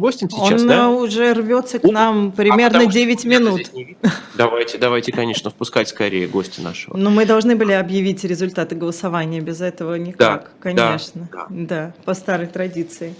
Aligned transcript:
гостем 0.00 0.30
сейчас, 0.30 0.62
Он 0.62 0.68
да? 0.68 0.90
уже 0.90 1.32
рвется 1.32 1.78
к 1.78 1.84
нам 1.84 2.28
а 2.28 2.30
примерно 2.30 2.80
а 2.80 2.86
9 2.86 3.24
минут. 3.24 3.70
Давайте, 4.34 4.78
давайте, 4.78 5.12
конечно, 5.12 5.50
впускать 5.50 5.88
скорее 5.88 6.26
гостя 6.26 6.62
нашего. 6.62 6.96
Но 6.96 7.10
мы 7.10 7.26
должны 7.26 7.56
были 7.56 7.72
объявить 7.72 8.24
результаты 8.24 8.74
голосования, 8.74 9.40
без 9.40 9.60
этого 9.60 9.94
никак, 9.94 10.18
да, 10.18 10.48
конечно. 10.60 11.28
Да, 11.32 11.46
да. 11.48 11.66
да, 11.66 11.94
по 12.04 12.14
старой 12.14 12.46
традиции. 12.46 13.14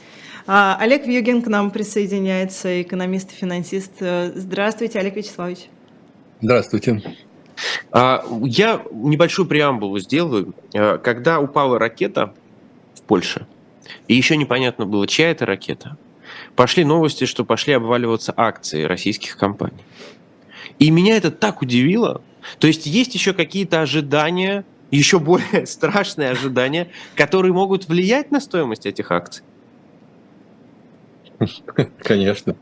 А, 0.47 0.77
Олег 0.81 1.07
Вьюгин 1.07 1.43
к 1.43 1.47
нам 1.47 1.71
присоединяется, 1.71 2.83
экономист 2.83 3.33
и 3.33 3.35
финансист. 3.35 3.93
Здравствуйте, 4.01 4.99
Олег 4.99 5.17
Вячеславович. 5.17 5.69
Здравствуйте. 6.41 7.03
А, 7.91 8.25
я 8.43 8.83
небольшую 8.91 9.47
преамбулу 9.47 9.99
сделаю. 9.99 10.55
А, 10.75 10.99
когда 10.99 11.41
упала 11.41 11.79
ракета 11.79 12.35
в 12.95 13.03
Польше, 13.03 13.47
и 14.09 14.15
еще 14.15 14.37
непонятно 14.37 14.87
было, 14.87 15.07
чья 15.07 15.31
это 15.31 15.47
ракета, 15.47 15.97
пошли 16.57 16.85
новости, 16.85 17.25
что 17.25 17.45
пошли 17.45 17.75
обваливаться 17.75 18.33
акции 18.37 18.85
российских 18.85 19.37
компаний. 19.37 19.85
И 20.79 20.91
меня 20.91 21.17
это 21.17 21.31
так 21.31 21.63
удивило. 21.63 22.23
То 22.59 22.67
есть 22.67 22.87
есть 22.87 23.15
еще 23.15 23.33
какие-то 23.33 23.81
ожидания, 23.81 24.65
еще 24.91 25.19
более 25.19 25.67
страшные 25.67 26.31
ожидания, 26.31 26.89
которые 27.15 27.53
могут 27.53 27.89
влиять 27.89 28.31
на 28.31 28.41
стоимость 28.41 28.87
этих 28.87 29.11
акций? 29.11 29.45
Конечно. 31.99 32.57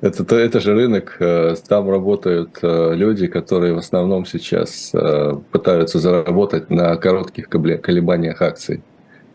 Это, 0.00 0.34
это 0.34 0.60
же 0.60 0.72
рынок, 0.72 1.16
э, 1.20 1.54
там 1.68 1.90
работают 1.90 2.58
э, 2.62 2.94
люди, 2.94 3.26
которые 3.26 3.74
в 3.74 3.78
основном 3.78 4.24
сейчас 4.24 4.92
э, 4.94 5.36
пытаются 5.52 5.98
заработать 5.98 6.70
на 6.70 6.96
коротких 6.96 7.50
колебаниях 7.50 8.40
акций 8.40 8.82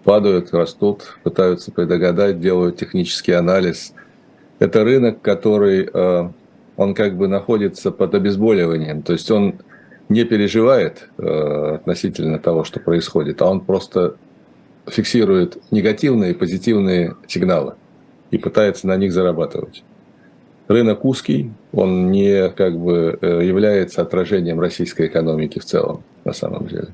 падают, 0.06 0.54
растут, 0.54 1.18
пытаются 1.24 1.72
предугадать, 1.72 2.40
делают 2.40 2.78
технический 2.78 3.34
анализ. 3.34 3.94
Это 4.60 4.86
рынок, 4.86 5.22
который, 5.22 5.90
э, 5.92 6.30
он 6.78 6.94
как 6.94 7.18
бы 7.18 7.28
находится 7.28 7.92
под 7.92 8.16
обезболиванием, 8.16 9.02
то 9.02 9.14
есть 9.14 9.30
он 9.32 9.56
не 10.08 10.24
переживает 10.24 11.10
э, 11.18 11.76
относительно 11.76 12.40
того, 12.40 12.64
что 12.64 12.80
происходит, 12.80 13.42
а 13.42 13.50
он 13.50 13.62
просто 13.62 14.16
фиксирует 14.88 15.58
негативные 15.72 16.32
и 16.32 16.36
позитивные 16.36 17.16
сигналы 17.28 17.74
и 18.30 18.38
пытается 18.38 18.88
на 18.88 18.96
них 18.98 19.12
зарабатывать. 19.12 19.84
Рынок 20.68 21.04
узкий, 21.04 21.52
он 21.74 22.12
не 22.12 22.50
как 22.50 22.78
бы 22.78 23.18
э, 23.20 23.44
является 23.44 24.04
отражением 24.04 24.60
российской 24.60 25.08
экономики 25.08 25.58
в 25.60 25.66
целом, 25.66 26.04
на 26.24 26.34
самом 26.34 26.68
деле. 26.68 26.90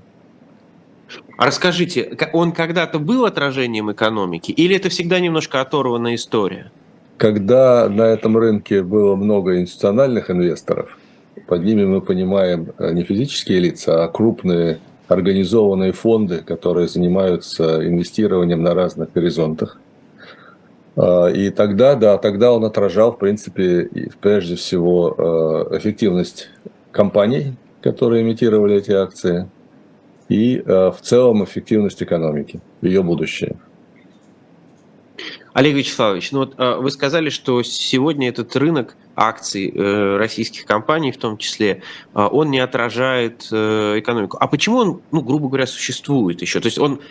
А 1.41 1.47
расскажите, 1.47 2.15
он 2.33 2.51
когда-то 2.51 2.99
был 2.99 3.25
отражением 3.25 3.91
экономики 3.91 4.51
или 4.51 4.75
это 4.75 4.89
всегда 4.89 5.19
немножко 5.19 5.59
оторванная 5.59 6.13
история? 6.13 6.71
Когда 7.17 7.89
на 7.89 8.03
этом 8.03 8.37
рынке 8.37 8.83
было 8.83 9.15
много 9.15 9.59
институциональных 9.59 10.29
инвесторов, 10.29 10.99
под 11.47 11.63
ними 11.63 11.83
мы 11.83 12.01
понимаем 12.01 12.67
э, 12.77 12.93
не 12.93 13.03
физические 13.03 13.59
лица, 13.59 14.03
а 14.03 14.07
крупные 14.07 14.77
организованные 15.07 15.93
фонды, 15.93 16.43
которые 16.45 16.87
занимаются 16.87 17.87
инвестированием 17.87 18.61
на 18.61 18.75
разных 18.75 19.11
горизонтах. 19.11 19.79
А, 20.95 21.25
и 21.25 21.49
тогда, 21.49 21.95
да, 21.95 22.19
тогда 22.19 22.53
он 22.53 22.65
отражал, 22.65 23.13
в 23.13 23.17
принципе, 23.17 23.89
прежде 24.21 24.57
всего 24.57 25.15
э, 25.71 25.77
эффективность 25.79 26.49
компаний, 26.91 27.55
которые 27.81 28.21
имитировали 28.21 28.75
эти 28.75 28.91
акции– 28.91 29.49
и 30.31 30.63
э, 30.65 30.91
в 30.91 31.01
целом 31.01 31.43
эффективность 31.43 32.01
экономики, 32.01 32.61
ее 32.81 33.03
будущее. 33.03 33.57
Олег 35.51 35.75
Вячеславович, 35.75 36.31
ну 36.31 36.39
вот 36.39 36.55
э, 36.57 36.75
вы 36.77 36.89
сказали, 36.89 37.29
что 37.29 37.61
сегодня 37.63 38.29
этот 38.29 38.55
рынок 38.55 38.95
акций 39.13 39.69
э, 39.69 40.15
российских 40.15 40.65
компаний, 40.65 41.11
в 41.11 41.17
том 41.17 41.37
числе, 41.37 41.81
он 42.13 42.49
не 42.49 42.59
отражает 42.59 43.43
экономику. 43.43 44.37
А 44.39 44.47
почему 44.47 44.77
он, 44.77 45.01
ну, 45.11 45.21
грубо 45.21 45.49
говоря, 45.49 45.67
существует 45.67 46.41
еще? 46.41 46.61
То 46.61 46.67
есть 46.67 46.79
он, 46.79 47.01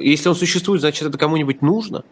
если 0.00 0.28
он 0.28 0.34
существует, 0.34 0.80
значит, 0.80 1.06
это 1.08 1.16
кому-нибудь 1.18 1.62
нужно? 1.62 2.02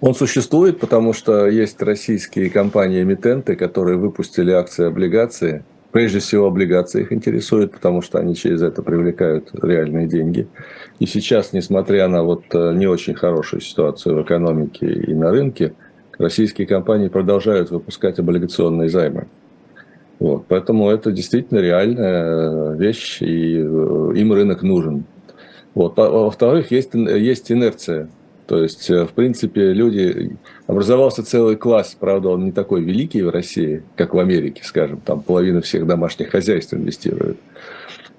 Он 0.00 0.14
существует, 0.14 0.80
потому 0.80 1.12
что 1.12 1.46
есть 1.46 1.82
российские 1.82 2.48
компании-эмитенты, 2.48 3.54
которые 3.54 3.98
выпустили 3.98 4.50
акции 4.50 4.86
облигации– 4.86 5.62
Прежде 5.92 6.20
всего, 6.20 6.46
облигации 6.46 7.02
их 7.02 7.12
интересуют, 7.12 7.72
потому 7.72 8.00
что 8.00 8.18
они 8.18 8.36
через 8.36 8.62
это 8.62 8.82
привлекают 8.82 9.50
реальные 9.60 10.06
деньги. 10.06 10.46
И 11.00 11.06
сейчас, 11.06 11.52
несмотря 11.52 12.06
на 12.06 12.22
вот 12.22 12.44
э, 12.52 12.74
не 12.74 12.86
очень 12.86 13.14
хорошую 13.14 13.60
ситуацию 13.60 14.16
в 14.16 14.22
экономике 14.22 14.86
и 14.86 15.14
на 15.14 15.30
рынке, 15.32 15.74
российские 16.16 16.68
компании 16.68 17.08
продолжают 17.08 17.70
выпускать 17.70 18.20
облигационные 18.20 18.88
займы. 18.88 19.26
Вот, 20.20 20.44
поэтому 20.46 20.90
это 20.90 21.10
действительно 21.10 21.58
реальная 21.58 22.74
вещь, 22.74 23.20
и 23.20 23.56
э, 23.58 24.12
им 24.14 24.32
рынок 24.32 24.62
нужен. 24.62 25.04
Вот. 25.74 25.96
Во-вторых, 25.96 26.70
есть, 26.70 26.94
есть 26.94 27.50
инерция 27.50 28.08
то 28.50 28.60
есть, 28.60 28.90
э, 28.90 29.06
в 29.06 29.12
принципе, 29.12 29.72
люди... 29.72 30.36
Образовался 30.66 31.24
целый 31.24 31.54
класс, 31.54 31.96
правда, 31.98 32.30
он 32.30 32.46
не 32.46 32.52
такой 32.52 32.82
великий 32.82 33.22
в 33.22 33.30
России, 33.30 33.84
как 33.94 34.12
в 34.12 34.18
Америке, 34.18 34.62
скажем, 34.64 35.00
там 35.00 35.20
половина 35.20 35.60
всех 35.60 35.86
домашних 35.86 36.30
хозяйств 36.30 36.74
инвестирует. 36.74 37.38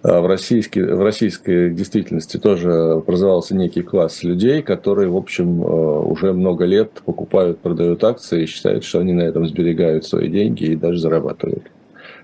А 0.03 0.21
в, 0.21 0.27
российской, 0.27 0.83
в 0.83 1.01
российской 1.01 1.71
действительности 1.71 2.37
тоже 2.37 2.71
образовался 2.71 3.57
некий 3.57 3.81
класс 3.81 4.23
людей, 4.23 4.61
которые, 4.61 5.09
в 5.09 5.17
общем, 5.17 5.63
э, 5.63 5.65
уже 5.65 6.31
много 6.31 6.63
лет 6.63 6.91
покупают, 7.03 7.59
продают 7.59 8.01
акции 8.05 8.43
и 8.43 8.45
считают, 8.45 8.85
что 8.85 8.99
они 8.99 9.11
на 9.11 9.23
этом 9.23 9.45
сберегают 9.45 10.05
свои 10.05 10.29
деньги 10.29 10.63
и 10.63 10.75
даже 10.77 10.99
зарабатывают. 10.99 11.63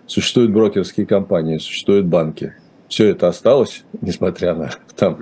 Существуют 0.05 0.51
брокерские 0.51 1.05
компании, 1.05 1.57
существуют 1.57 2.05
банки. 2.05 2.53
Все 2.87 3.07
это 3.09 3.27
осталось, 3.27 3.83
несмотря 3.99 4.55
на 4.55 4.69
там, 4.95 5.19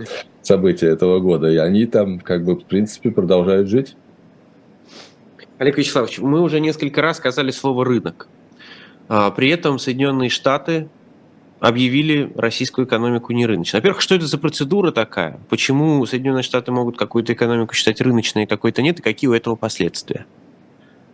события 0.47 0.87
этого 0.87 1.19
года, 1.19 1.49
и 1.49 1.57
они 1.57 1.85
там, 1.85 2.19
как 2.19 2.43
бы, 2.43 2.55
в 2.55 2.65
принципе, 2.65 3.11
продолжают 3.11 3.67
жить. 3.67 3.95
Олег 5.57 5.77
Вячеславович, 5.77 6.19
мы 6.19 6.41
уже 6.41 6.59
несколько 6.59 7.01
раз 7.01 7.17
сказали 7.17 7.51
слово 7.51 7.85
«рынок». 7.85 8.27
А, 9.07 9.31
при 9.31 9.49
этом 9.49 9.79
Соединенные 9.79 10.29
Штаты 10.29 10.89
объявили 11.59 12.31
российскую 12.35 12.85
экономику 12.85 13.31
нерыночной. 13.31 13.79
Во-первых, 13.79 14.01
что 14.01 14.15
это 14.15 14.27
за 14.27 14.37
процедура 14.37 14.91
такая? 14.91 15.39
Почему 15.49 16.05
Соединенные 16.05 16.43
Штаты 16.43 16.71
могут 16.71 16.97
какую-то 16.97 17.33
экономику 17.33 17.73
считать 17.73 18.01
рыночной, 18.01 18.43
и 18.43 18.45
какой-то 18.45 18.81
нет, 18.81 18.99
и 18.99 19.01
какие 19.01 19.29
у 19.29 19.33
этого 19.33 19.55
последствия? 19.55 20.25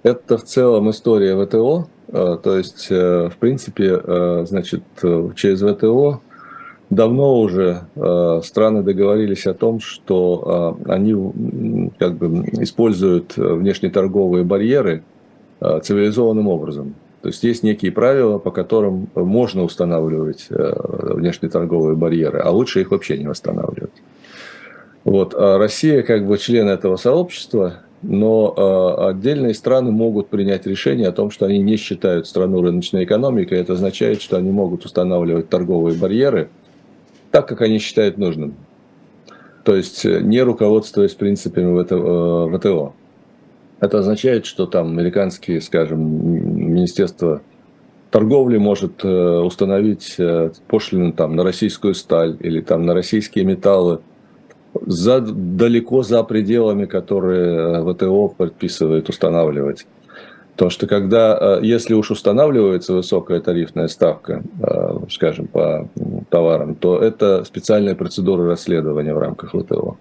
Это 0.03 0.37
в 0.37 0.43
целом 0.43 0.89
история 0.89 1.35
ВТО. 1.45 1.87
А, 2.11 2.37
то 2.37 2.57
есть, 2.57 2.87
э, 2.89 3.29
в 3.29 3.37
принципе, 3.37 4.01
э, 4.03 4.45
значит, 4.47 4.83
э, 5.03 5.29
через 5.35 5.61
ВТО 5.61 6.21
давно 6.91 7.39
уже 7.39 7.85
э, 7.95 8.41
страны 8.43 8.83
договорились 8.83 9.47
о 9.47 9.53
том, 9.53 9.79
что 9.79 10.77
э, 10.85 10.91
они 10.91 11.89
как 11.97 12.17
бы 12.17 12.45
используют 12.61 13.37
внешнеторговые 13.37 14.43
барьеры 14.43 15.01
э, 15.61 15.79
цивилизованным 15.81 16.47
образом. 16.49 16.93
То 17.21 17.29
есть 17.29 17.43
есть 17.43 17.63
некие 17.63 17.91
правила, 17.91 18.39
по 18.39 18.51
которым 18.51 19.07
можно 19.15 19.63
устанавливать 19.63 20.47
э, 20.49 20.73
внешнеторговые 21.15 21.95
барьеры, 21.95 22.39
а 22.39 22.51
лучше 22.51 22.81
их 22.81 22.91
вообще 22.91 23.17
не 23.17 23.27
восстанавливать. 23.27 24.03
Вот. 25.05 25.33
А 25.33 25.57
Россия 25.57 26.03
как 26.03 26.27
бы 26.27 26.37
член 26.37 26.67
этого 26.67 26.97
сообщества, 26.97 27.75
но 28.01 28.53
э, 28.57 29.09
отдельные 29.11 29.53
страны 29.53 29.91
могут 29.91 30.27
принять 30.27 30.65
решение 30.65 31.07
о 31.07 31.13
том, 31.13 31.31
что 31.31 31.45
они 31.45 31.59
не 31.59 31.77
считают 31.77 32.27
страну 32.27 32.61
рыночной 32.61 33.05
экономикой. 33.05 33.59
Это 33.59 33.73
означает, 33.73 34.21
что 34.21 34.35
они 34.35 34.51
могут 34.51 34.83
устанавливать 34.83 35.47
торговые 35.47 35.97
барьеры– 35.97 36.49
так, 37.31 37.47
как 37.47 37.61
они 37.61 37.79
считают 37.79 38.17
нужным. 38.17 38.55
То 39.63 39.75
есть 39.75 40.05
э, 40.05 40.21
не 40.21 40.41
руководствуясь 40.41 41.13
принципами 41.13 41.83
ВТО. 41.83 42.93
Э, 43.79 43.85
Это 43.85 43.99
означает, 43.99 44.45
что 44.45 44.65
там 44.65 44.87
американские, 44.89 45.61
скажем, 45.61 45.99
Министерство 46.73 47.41
торговли 48.09 48.57
может 48.57 49.03
э, 49.03 49.07
установить 49.07 50.17
пошлину 50.67 51.13
там, 51.13 51.35
на 51.35 51.43
российскую 51.43 51.93
сталь 51.93 52.37
или 52.39 52.61
там, 52.61 52.85
на 52.85 52.93
российские 52.93 53.45
металлы 53.45 53.99
за, 54.73 55.21
далеко 55.21 56.03
за 56.03 56.23
пределами, 56.23 56.85
которые 56.85 57.83
ВТО 57.93 58.29
предписывает 58.29 59.09
устанавливать. 59.09 59.85
Потому 60.61 60.69
что 60.69 60.85
когда, 60.85 61.39
э, 61.41 61.59
если 61.63 61.95
уж 61.95 62.11
устанавливается 62.11 62.93
высокая 62.93 63.39
тарифная 63.39 63.87
ставка, 63.87 64.43
э, 64.61 64.97
скажем, 65.09 65.47
по 65.47 65.89
товарам, 66.29 66.75
то 66.75 66.99
это 66.99 67.43
специальная 67.45 67.95
процедура 67.95 68.45
расследования 68.45 69.15
в 69.15 69.17
рамках 69.17 69.55
ВТО. 69.55 69.97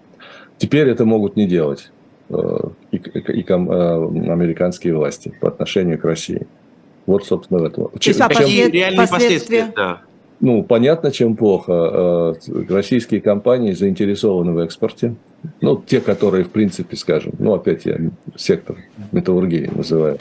Теперь 0.59 0.87
это 0.87 1.03
могут 1.03 1.35
не 1.35 1.47
делать 1.47 1.89
э, 2.29 2.59
и, 2.91 2.97
и, 2.97 3.41
и 3.41 3.51
американские 3.51 4.95
власти 4.95 5.33
по 5.41 5.47
отношению 5.47 5.97
к 5.97 6.05
России. 6.05 6.45
Вот, 7.07 7.25
собственно, 7.25 7.61
в 7.61 7.63
этом. 7.63 7.89
Чем, 7.97 8.17
а 8.19 8.29
Какие 8.29 8.69
реальные 8.69 9.07
последствия? 9.07 9.63
последствия 9.63 9.73
да. 9.75 10.01
Ну, 10.41 10.63
понятно, 10.63 11.11
чем 11.11 11.35
плохо. 11.35 12.35
Российские 12.69 13.21
компании 13.21 13.73
заинтересованы 13.73 14.51
в 14.51 14.59
экспорте. 14.59 15.15
Ну, 15.59 15.81
те, 15.85 16.01
которые, 16.01 16.43
в 16.43 16.49
принципе, 16.49 16.95
скажем, 16.97 17.33
ну, 17.39 17.53
опять 17.53 17.85
я 17.85 17.97
сектор 18.35 18.75
металлургии 19.11 19.71
называю. 19.73 20.17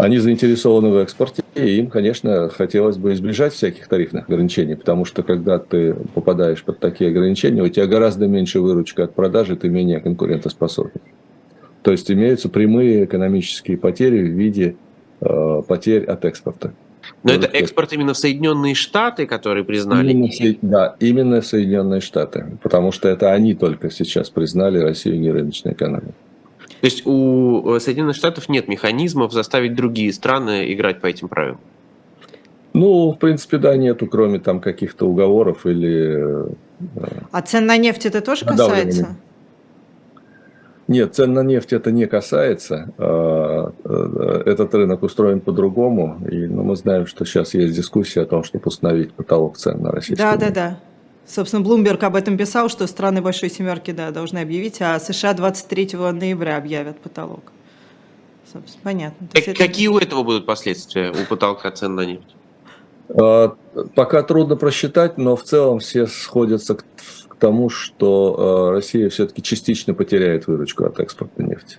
Они 0.00 0.18
заинтересованы 0.18 0.88
в 0.88 0.96
экспорте, 0.98 1.42
и 1.54 1.78
им, 1.78 1.88
конечно, 1.88 2.48
хотелось 2.48 2.96
бы 2.96 3.12
избежать 3.12 3.52
всяких 3.52 3.86
тарифных 3.86 4.28
ограничений, 4.28 4.74
потому 4.74 5.04
что 5.04 5.22
когда 5.22 5.58
ты 5.58 5.94
попадаешь 6.14 6.62
под 6.62 6.78
такие 6.78 7.10
ограничения, 7.10 7.62
у 7.62 7.68
тебя 7.68 7.86
гораздо 7.86 8.26
меньше 8.26 8.60
выручка 8.60 9.04
от 9.04 9.14
продажи, 9.14 9.56
ты 9.56 9.68
менее 9.68 10.00
конкурентоспособен. 10.00 11.00
То 11.82 11.92
есть 11.92 12.10
имеются 12.10 12.48
прямые 12.48 13.04
экономические 13.04 13.76
потери 13.76 14.22
в 14.22 14.32
виде 14.32 14.76
э, 15.20 15.62
потерь 15.66 16.04
от 16.04 16.24
экспорта. 16.24 16.72
Но 17.22 17.32
это 17.32 17.46
экспорт 17.46 17.92
именно 17.92 18.14
в 18.14 18.18
Соединенные 18.18 18.74
Штаты, 18.74 19.26
которые 19.26 19.64
признали? 19.64 20.12
Именно 20.12 20.56
да, 20.62 20.96
именно 21.00 21.40
в 21.40 21.46
Соединенные 21.46 22.00
Штаты, 22.00 22.58
потому 22.62 22.92
что 22.92 23.08
это 23.08 23.32
они 23.32 23.54
только 23.54 23.90
сейчас 23.90 24.30
признали 24.30 24.78
Россию 24.78 25.20
не 25.20 25.30
рыночной 25.30 25.72
экономикой. 25.72 26.14
То 26.80 26.86
есть 26.86 27.06
у 27.06 27.74
э, 27.74 27.80
Соединенных 27.80 28.16
Штатов 28.16 28.48
нет 28.48 28.68
механизмов 28.68 29.32
заставить 29.32 29.74
другие 29.74 30.12
страны 30.12 30.72
играть 30.72 31.00
по 31.00 31.06
этим 31.06 31.28
правилам? 31.28 31.60
Ну, 32.72 33.10
в 33.10 33.18
принципе, 33.18 33.58
да, 33.58 33.76
нету, 33.76 34.06
кроме 34.06 34.38
там 34.38 34.60
каких-то 34.60 35.06
уговоров 35.06 35.66
или... 35.66 36.48
Э, 36.96 37.08
а 37.32 37.42
цен 37.42 37.66
на 37.66 37.76
нефть 37.76 38.06
это 38.06 38.20
тоже 38.20 38.46
касается? 38.46 39.16
Нет, 40.88 41.14
цен 41.14 41.34
на 41.34 41.44
нефть 41.44 41.72
это 41.72 41.92
не 41.92 42.06
касается. 42.06 42.92
А, 42.98 43.72
э, 43.84 44.42
этот 44.46 44.74
рынок 44.74 45.02
устроен 45.02 45.40
по-другому. 45.40 46.18
И 46.28 46.46
ну, 46.46 46.64
мы 46.64 46.74
знаем, 46.74 47.06
что 47.06 47.24
сейчас 47.24 47.54
есть 47.54 47.76
дискуссия 47.76 48.22
о 48.22 48.26
том, 48.26 48.42
чтобы 48.42 48.64
установить 48.66 49.12
потолок 49.12 49.56
цен 49.56 49.80
на 49.82 49.92
российский 49.92 50.20
Да, 50.20 50.32
рынок. 50.32 50.52
да, 50.52 50.70
да. 50.70 50.78
Собственно, 51.26 51.62
Блумберг 51.62 52.02
об 52.02 52.16
этом 52.16 52.36
писал, 52.36 52.68
что 52.68 52.86
страны 52.86 53.22
Большой 53.22 53.50
Семерки 53.50 53.92
да, 53.92 54.10
должны 54.10 54.38
объявить, 54.38 54.80
а 54.80 54.98
США 54.98 55.32
23 55.34 55.90
ноября 55.94 56.56
объявят 56.56 56.98
потолок. 57.00 57.52
Собственно, 58.52 58.80
понятно. 58.82 59.28
Как, 59.32 59.48
это... 59.48 59.56
Какие 59.56 59.88
у 59.88 59.98
этого 59.98 60.22
будут 60.24 60.46
последствия, 60.46 61.10
у 61.12 61.26
потолка 61.28 61.70
цен 61.70 61.94
на 61.94 62.04
нефть? 62.04 62.34
А, 63.08 63.56
пока 63.94 64.22
трудно 64.22 64.56
просчитать, 64.56 65.18
но 65.18 65.36
в 65.36 65.44
целом 65.44 65.78
все 65.78 66.06
сходятся 66.06 66.74
к, 66.74 66.84
к 67.28 67.36
тому, 67.36 67.68
что 67.68 68.36
а, 68.38 68.70
Россия 68.72 69.08
все-таки 69.08 69.42
частично 69.42 69.94
потеряет 69.94 70.46
выручку 70.46 70.84
от 70.84 70.98
экспорта 70.98 71.42
нефти. 71.42 71.78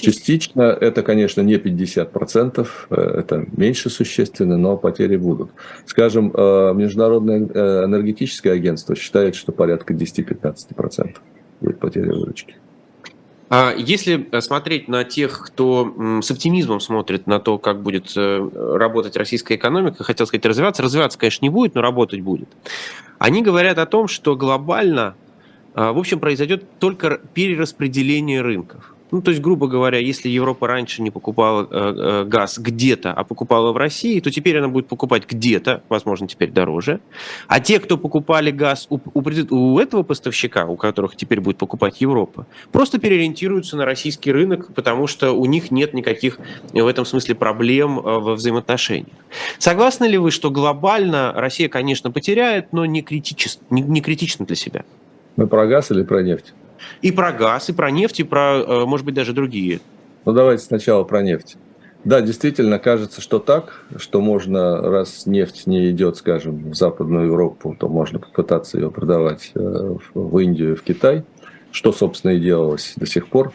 Частично 0.00 0.62
это, 0.62 1.02
конечно, 1.02 1.40
не 1.40 1.54
50%, 1.54 2.68
э, 2.90 2.94
это 2.94 3.46
меньше 3.56 3.90
существенно, 3.90 4.56
но 4.56 4.76
потери 4.76 5.16
будут. 5.16 5.50
Скажем, 5.86 6.32
э, 6.34 6.72
Международное 6.74 7.40
э, 7.40 7.84
энергетическое 7.84 8.54
агентство 8.54 8.94
считает, 8.94 9.34
что 9.34 9.52
порядка 9.52 9.94
10-15% 9.94 11.16
будет 11.60 11.80
потери 11.80 12.08
выручки. 12.08 12.54
А 13.50 13.74
если 13.76 14.28
смотреть 14.40 14.88
на 14.88 15.04
тех, 15.04 15.40
кто 15.46 16.20
с 16.22 16.30
оптимизмом 16.30 16.80
смотрит 16.80 17.26
на 17.26 17.40
то, 17.40 17.56
как 17.58 17.82
будет 17.82 18.12
работать 18.14 19.16
российская 19.16 19.54
экономика, 19.54 20.04
хотел 20.04 20.26
сказать 20.26 20.44
развиваться, 20.44 20.82
развиваться, 20.82 21.18
конечно, 21.18 21.46
не 21.46 21.48
будет, 21.48 21.74
но 21.74 21.80
работать 21.80 22.20
будет. 22.20 22.50
Они 23.18 23.42
говорят 23.42 23.78
о 23.78 23.86
том, 23.86 24.06
что 24.06 24.36
глобально, 24.36 25.14
в 25.74 25.98
общем, 25.98 26.20
произойдет 26.20 26.78
только 26.78 27.22
перераспределение 27.32 28.42
рынков. 28.42 28.94
Ну, 29.10 29.22
то 29.22 29.30
есть, 29.30 29.42
грубо 29.42 29.68
говоря, 29.68 29.98
если 29.98 30.28
Европа 30.28 30.66
раньше 30.66 31.00
не 31.02 31.10
покупала 31.10 31.66
э, 31.70 31.94
э, 31.96 32.24
газ 32.24 32.58
где-то, 32.58 33.12
а 33.12 33.24
покупала 33.24 33.72
в 33.72 33.76
России, 33.76 34.20
то 34.20 34.30
теперь 34.30 34.58
она 34.58 34.68
будет 34.68 34.86
покупать 34.86 35.24
где-то, 35.26 35.82
возможно, 35.88 36.28
теперь 36.28 36.50
дороже. 36.50 37.00
А 37.46 37.60
те, 37.60 37.80
кто 37.80 37.96
покупали 37.96 38.50
газ 38.50 38.86
у, 38.90 38.98
у, 39.14 39.22
у 39.50 39.78
этого 39.78 40.02
поставщика, 40.02 40.66
у 40.66 40.76
которых 40.76 41.16
теперь 41.16 41.40
будет 41.40 41.56
покупать 41.56 42.00
Европа, 42.00 42.46
просто 42.70 42.98
переориентируются 42.98 43.76
на 43.76 43.86
российский 43.86 44.30
рынок, 44.30 44.74
потому 44.74 45.06
что 45.06 45.32
у 45.32 45.46
них 45.46 45.70
нет 45.70 45.94
никаких 45.94 46.38
в 46.72 46.86
этом 46.86 47.06
смысле 47.06 47.34
проблем 47.34 47.98
э, 47.98 48.02
во 48.02 48.34
взаимоотношениях. 48.34 49.16
Согласны 49.58 50.04
ли 50.04 50.18
вы, 50.18 50.30
что 50.30 50.50
глобально 50.50 51.32
Россия, 51.34 51.68
конечно, 51.68 52.10
потеряет, 52.10 52.72
но 52.72 52.84
не 52.84 53.02
критично, 53.02 53.62
не, 53.70 53.80
не 53.80 54.00
критично 54.02 54.44
для 54.44 54.56
себя? 54.56 54.84
Мы 55.36 55.46
про 55.46 55.66
газ 55.66 55.90
или 55.90 56.02
про 56.02 56.22
нефть? 56.22 56.52
И 57.02 57.12
про 57.12 57.32
газ, 57.32 57.68
и 57.68 57.72
про 57.72 57.90
нефть, 57.90 58.20
и 58.20 58.24
про, 58.24 58.56
э, 58.56 58.84
может 58.84 59.06
быть, 59.06 59.14
даже 59.14 59.32
другие. 59.32 59.80
Ну, 60.24 60.32
давайте 60.32 60.64
сначала 60.64 61.04
про 61.04 61.22
нефть. 61.22 61.56
Да, 62.04 62.20
действительно, 62.20 62.78
кажется, 62.78 63.20
что 63.20 63.38
так, 63.38 63.82
что 63.96 64.20
можно, 64.20 64.80
раз 64.80 65.26
нефть 65.26 65.66
не 65.66 65.90
идет, 65.90 66.16
скажем, 66.16 66.70
в 66.70 66.74
Западную 66.74 67.26
Европу, 67.26 67.76
то 67.78 67.88
можно 67.88 68.20
попытаться 68.20 68.78
ее 68.78 68.90
продавать 68.90 69.50
э, 69.54 69.96
в 70.14 70.38
Индию, 70.38 70.76
в 70.76 70.82
Китай, 70.82 71.24
что, 71.72 71.92
собственно, 71.92 72.32
и 72.32 72.40
делалось 72.40 72.94
до 72.96 73.04
сих 73.04 73.28
пор. 73.28 73.52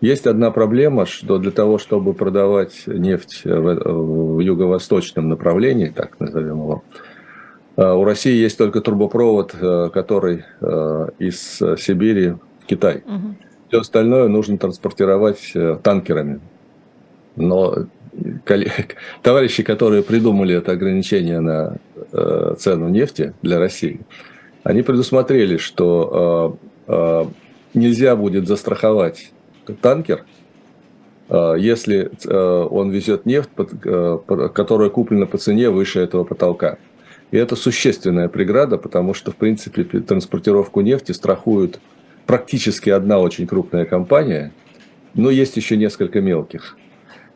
Есть 0.00 0.26
одна 0.26 0.50
проблема, 0.50 1.06
что 1.06 1.38
для 1.38 1.50
того, 1.50 1.78
чтобы 1.78 2.14
продавать 2.14 2.84
нефть 2.86 3.42
в, 3.44 4.36
в 4.36 4.40
юго-восточном 4.40 5.28
направлении, 5.28 5.88
так 5.88 6.20
назовем 6.20 6.58
его, 6.58 6.84
э, 7.76 7.92
у 7.92 8.04
России 8.04 8.34
есть 8.34 8.58
только 8.58 8.80
трубопровод, 8.80 9.52
который 9.92 10.44
из 11.18 11.56
Сибири 11.78 12.34
Китай. 12.66 13.02
Угу. 13.06 13.34
Все 13.68 13.80
остальное 13.80 14.28
нужно 14.28 14.58
транспортировать 14.58 15.52
э, 15.54 15.78
танкерами. 15.82 16.40
Но 17.36 17.86
товарищи, 19.22 19.62
которые 19.62 20.02
придумали 20.02 20.54
это 20.54 20.72
ограничение 20.72 21.40
на 21.40 21.76
э, 22.12 22.54
цену 22.58 22.88
нефти 22.88 23.32
для 23.40 23.58
России, 23.58 24.00
они 24.62 24.82
предусмотрели, 24.82 25.56
что 25.56 26.58
э, 26.86 27.24
нельзя 27.72 28.14
будет 28.14 28.46
застраховать 28.46 29.32
танкер, 29.80 30.24
если 31.30 32.10
он 32.28 32.90
везет 32.90 33.24
нефть, 33.24 33.48
которая 33.54 34.90
куплена 34.90 35.24
по 35.24 35.38
цене 35.38 35.70
выше 35.70 36.00
этого 36.00 36.24
потолка. 36.24 36.76
И 37.30 37.38
это 37.38 37.56
существенная 37.56 38.28
преграда, 38.28 38.76
потому 38.76 39.14
что, 39.14 39.30
в 39.32 39.36
принципе, 39.36 39.84
транспортировку 39.84 40.82
нефти 40.82 41.12
страхуют 41.12 41.80
практически 42.26 42.90
одна 42.90 43.18
очень 43.18 43.46
крупная 43.46 43.84
компания, 43.84 44.52
но 45.14 45.30
есть 45.30 45.56
еще 45.56 45.76
несколько 45.76 46.20
мелких. 46.20 46.76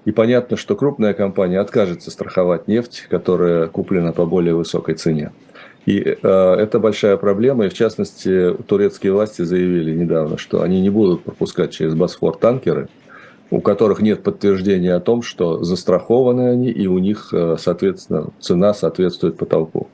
И 0.05 0.13
понятно, 0.13 0.57
что 0.57 0.77
крупная 0.77 1.15
компания 1.15 1.59
откажется 1.59 2.11
страховать 2.11 2.69
нефть, 2.69 3.07
которая 3.11 3.67
куплена 3.67 4.13
по 4.13 4.25
более 4.25 4.55
высокой 4.55 4.95
цене. 4.95 5.33
И 5.85 6.01
э, 6.01 6.55
это 6.59 6.79
большая 6.79 7.17
проблема. 7.17 7.67
И 7.67 7.69
в 7.69 7.75
частности, 7.75 8.55
турецкие 8.67 9.13
власти 9.13 9.43
заявили 9.43 9.95
недавно, 9.95 10.39
что 10.39 10.63
они 10.63 10.81
не 10.81 10.91
будут 10.91 11.23
пропускать 11.23 11.73
через 11.73 11.95
Босфор 11.95 12.37
танкеры, 12.37 12.89
у 13.51 13.61
которых 13.61 14.01
нет 14.01 14.23
подтверждения 14.23 14.95
о 14.95 15.01
том, 15.01 15.23
что 15.23 15.63
застрахованы 15.63 16.51
они, 16.51 16.71
и 16.71 16.87
у 16.87 16.99
них, 16.99 17.31
э, 17.33 17.57
соответственно, 17.59 18.31
цена 18.41 18.75
соответствует 18.75 19.37
потолку. 19.37 19.89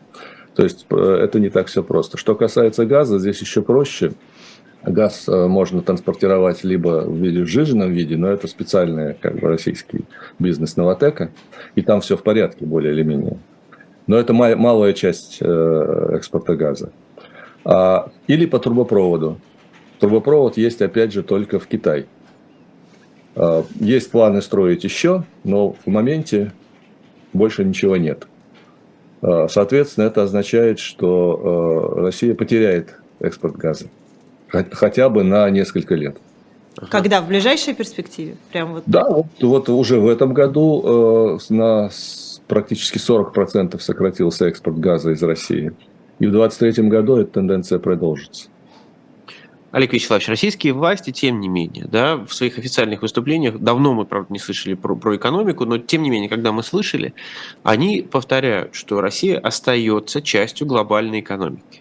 То 0.54 0.62
есть 0.62 0.86
э, 0.90 1.18
это 1.22 1.40
не 1.40 1.50
так 1.50 1.68
все 1.68 1.82
просто. 1.82 2.16
Что 2.16 2.34
касается 2.34 2.86
газа, 2.86 3.18
здесь 3.18 3.40
еще 3.40 3.62
проще. 3.62 4.12
Газ 4.84 5.28
э, 5.28 5.46
можно 5.46 5.80
транспортировать 5.80 6.64
либо 6.64 7.04
в 7.06 7.14
виде 7.14 7.42
в 7.42 7.46
сжиженном 7.46 7.92
виде, 7.92 8.16
но 8.16 8.28
это 8.28 8.48
специальный 8.48 9.14
как 9.14 9.38
бы, 9.38 9.46
российский 9.48 10.04
бизнес 10.40 10.76
Новотека, 10.76 11.30
и 11.76 11.82
там 11.82 12.00
все 12.00 12.16
в 12.16 12.22
порядке 12.22 12.66
более 12.66 12.92
или 12.92 13.02
менее. 13.02 13.38
Но 14.08 14.16
это 14.16 14.32
малая 14.32 14.92
часть 14.92 15.38
э, 15.40 16.10
экспорта 16.16 16.56
газа. 16.56 16.90
А, 17.64 18.10
или 18.26 18.44
по 18.44 18.58
трубопроводу. 18.58 19.38
Трубопровод 20.00 20.56
есть, 20.56 20.82
опять 20.82 21.12
же, 21.12 21.22
только 21.22 21.60
в 21.60 21.68
Китай. 21.68 22.06
А, 23.36 23.64
есть 23.78 24.10
планы 24.10 24.42
строить 24.42 24.82
еще, 24.82 25.22
но 25.44 25.74
в 25.74 25.86
моменте 25.86 26.52
больше 27.32 27.64
ничего 27.64 27.96
нет. 27.96 28.26
А, 29.20 29.46
соответственно, 29.46 30.06
это 30.06 30.24
означает, 30.24 30.80
что 30.80 31.94
э, 31.94 32.00
Россия 32.00 32.34
потеряет 32.34 32.96
экспорт 33.20 33.56
газа 33.56 33.86
хотя 34.72 35.08
бы 35.08 35.24
на 35.24 35.48
несколько 35.50 35.94
лет. 35.94 36.16
Когда? 36.90 37.20
В 37.20 37.28
ближайшей 37.28 37.74
перспективе? 37.74 38.36
Прям 38.50 38.74
вот... 38.74 38.84
Да, 38.86 39.08
вот, 39.08 39.26
вот 39.40 39.68
уже 39.68 40.00
в 40.00 40.08
этом 40.08 40.32
году 40.32 41.38
э, 41.38 41.52
на 41.52 41.90
практически 42.48 42.98
40% 42.98 43.78
сократился 43.80 44.46
экспорт 44.46 44.78
газа 44.78 45.10
из 45.10 45.22
России. 45.22 45.72
И 46.18 46.26
в 46.26 46.30
2023 46.30 46.88
году 46.88 47.16
эта 47.16 47.32
тенденция 47.32 47.78
продолжится. 47.78 48.48
Олег 49.70 49.94
Вячеславович, 49.94 50.28
российские 50.28 50.74
власти, 50.74 51.12
тем 51.12 51.40
не 51.40 51.48
менее, 51.48 51.86
да, 51.90 52.16
в 52.16 52.34
своих 52.34 52.58
официальных 52.58 53.00
выступлениях, 53.00 53.58
давно 53.58 53.94
мы, 53.94 54.04
правда, 54.04 54.30
не 54.30 54.38
слышали 54.38 54.74
про, 54.74 54.94
про 54.94 55.16
экономику, 55.16 55.64
но 55.64 55.78
тем 55.78 56.02
не 56.02 56.10
менее, 56.10 56.28
когда 56.28 56.52
мы 56.52 56.62
слышали, 56.62 57.14
они 57.62 58.02
повторяют, 58.02 58.74
что 58.74 59.00
Россия 59.00 59.38
остается 59.38 60.20
частью 60.20 60.66
глобальной 60.66 61.20
экономики. 61.20 61.80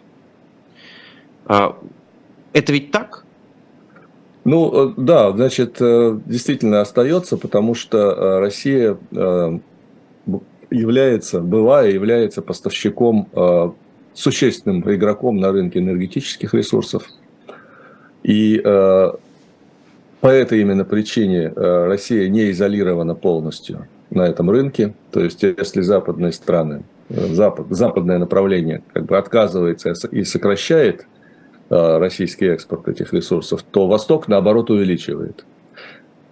Это 2.53 2.73
ведь 2.73 2.91
так? 2.91 3.25
Ну, 4.43 4.89
э, 4.89 4.93
да, 4.97 5.31
значит, 5.31 5.77
э, 5.79 6.19
действительно 6.25 6.81
остается, 6.81 7.37
потому 7.37 7.75
что 7.75 7.97
э, 7.97 8.39
Россия 8.39 8.97
является, 10.71 11.41
была 11.41 11.85
и 11.85 11.93
является 11.93 12.41
поставщиком, 12.41 13.27
существенным 14.13 14.89
игроком 14.89 15.37
на 15.37 15.51
рынке 15.51 15.79
энергетических 15.79 16.53
ресурсов. 16.53 17.03
И 18.23 18.57
по 18.63 20.27
этой 20.27 20.61
именно 20.61 20.85
причине 20.85 21.49
Россия 21.49 22.29
не 22.29 22.51
изолирована 22.51 23.15
полностью 23.15 23.85
на 24.11 24.27
этом 24.27 24.49
рынке. 24.49 24.93
То 25.11 25.19
есть, 25.19 25.43
если 25.43 25.81
западные 25.81 26.31
страны, 26.31 26.83
запад, 27.09 27.67
западное 27.69 28.17
направление 28.17 28.81
как 28.93 29.07
бы 29.07 29.17
отказывается 29.17 29.93
и 30.09 30.23
сокращает 30.23 31.05
российский 31.71 32.47
экспорт 32.47 32.89
этих 32.89 33.13
ресурсов, 33.13 33.63
то 33.63 33.87
Восток, 33.87 34.27
наоборот, 34.27 34.69
увеличивает. 34.69 35.45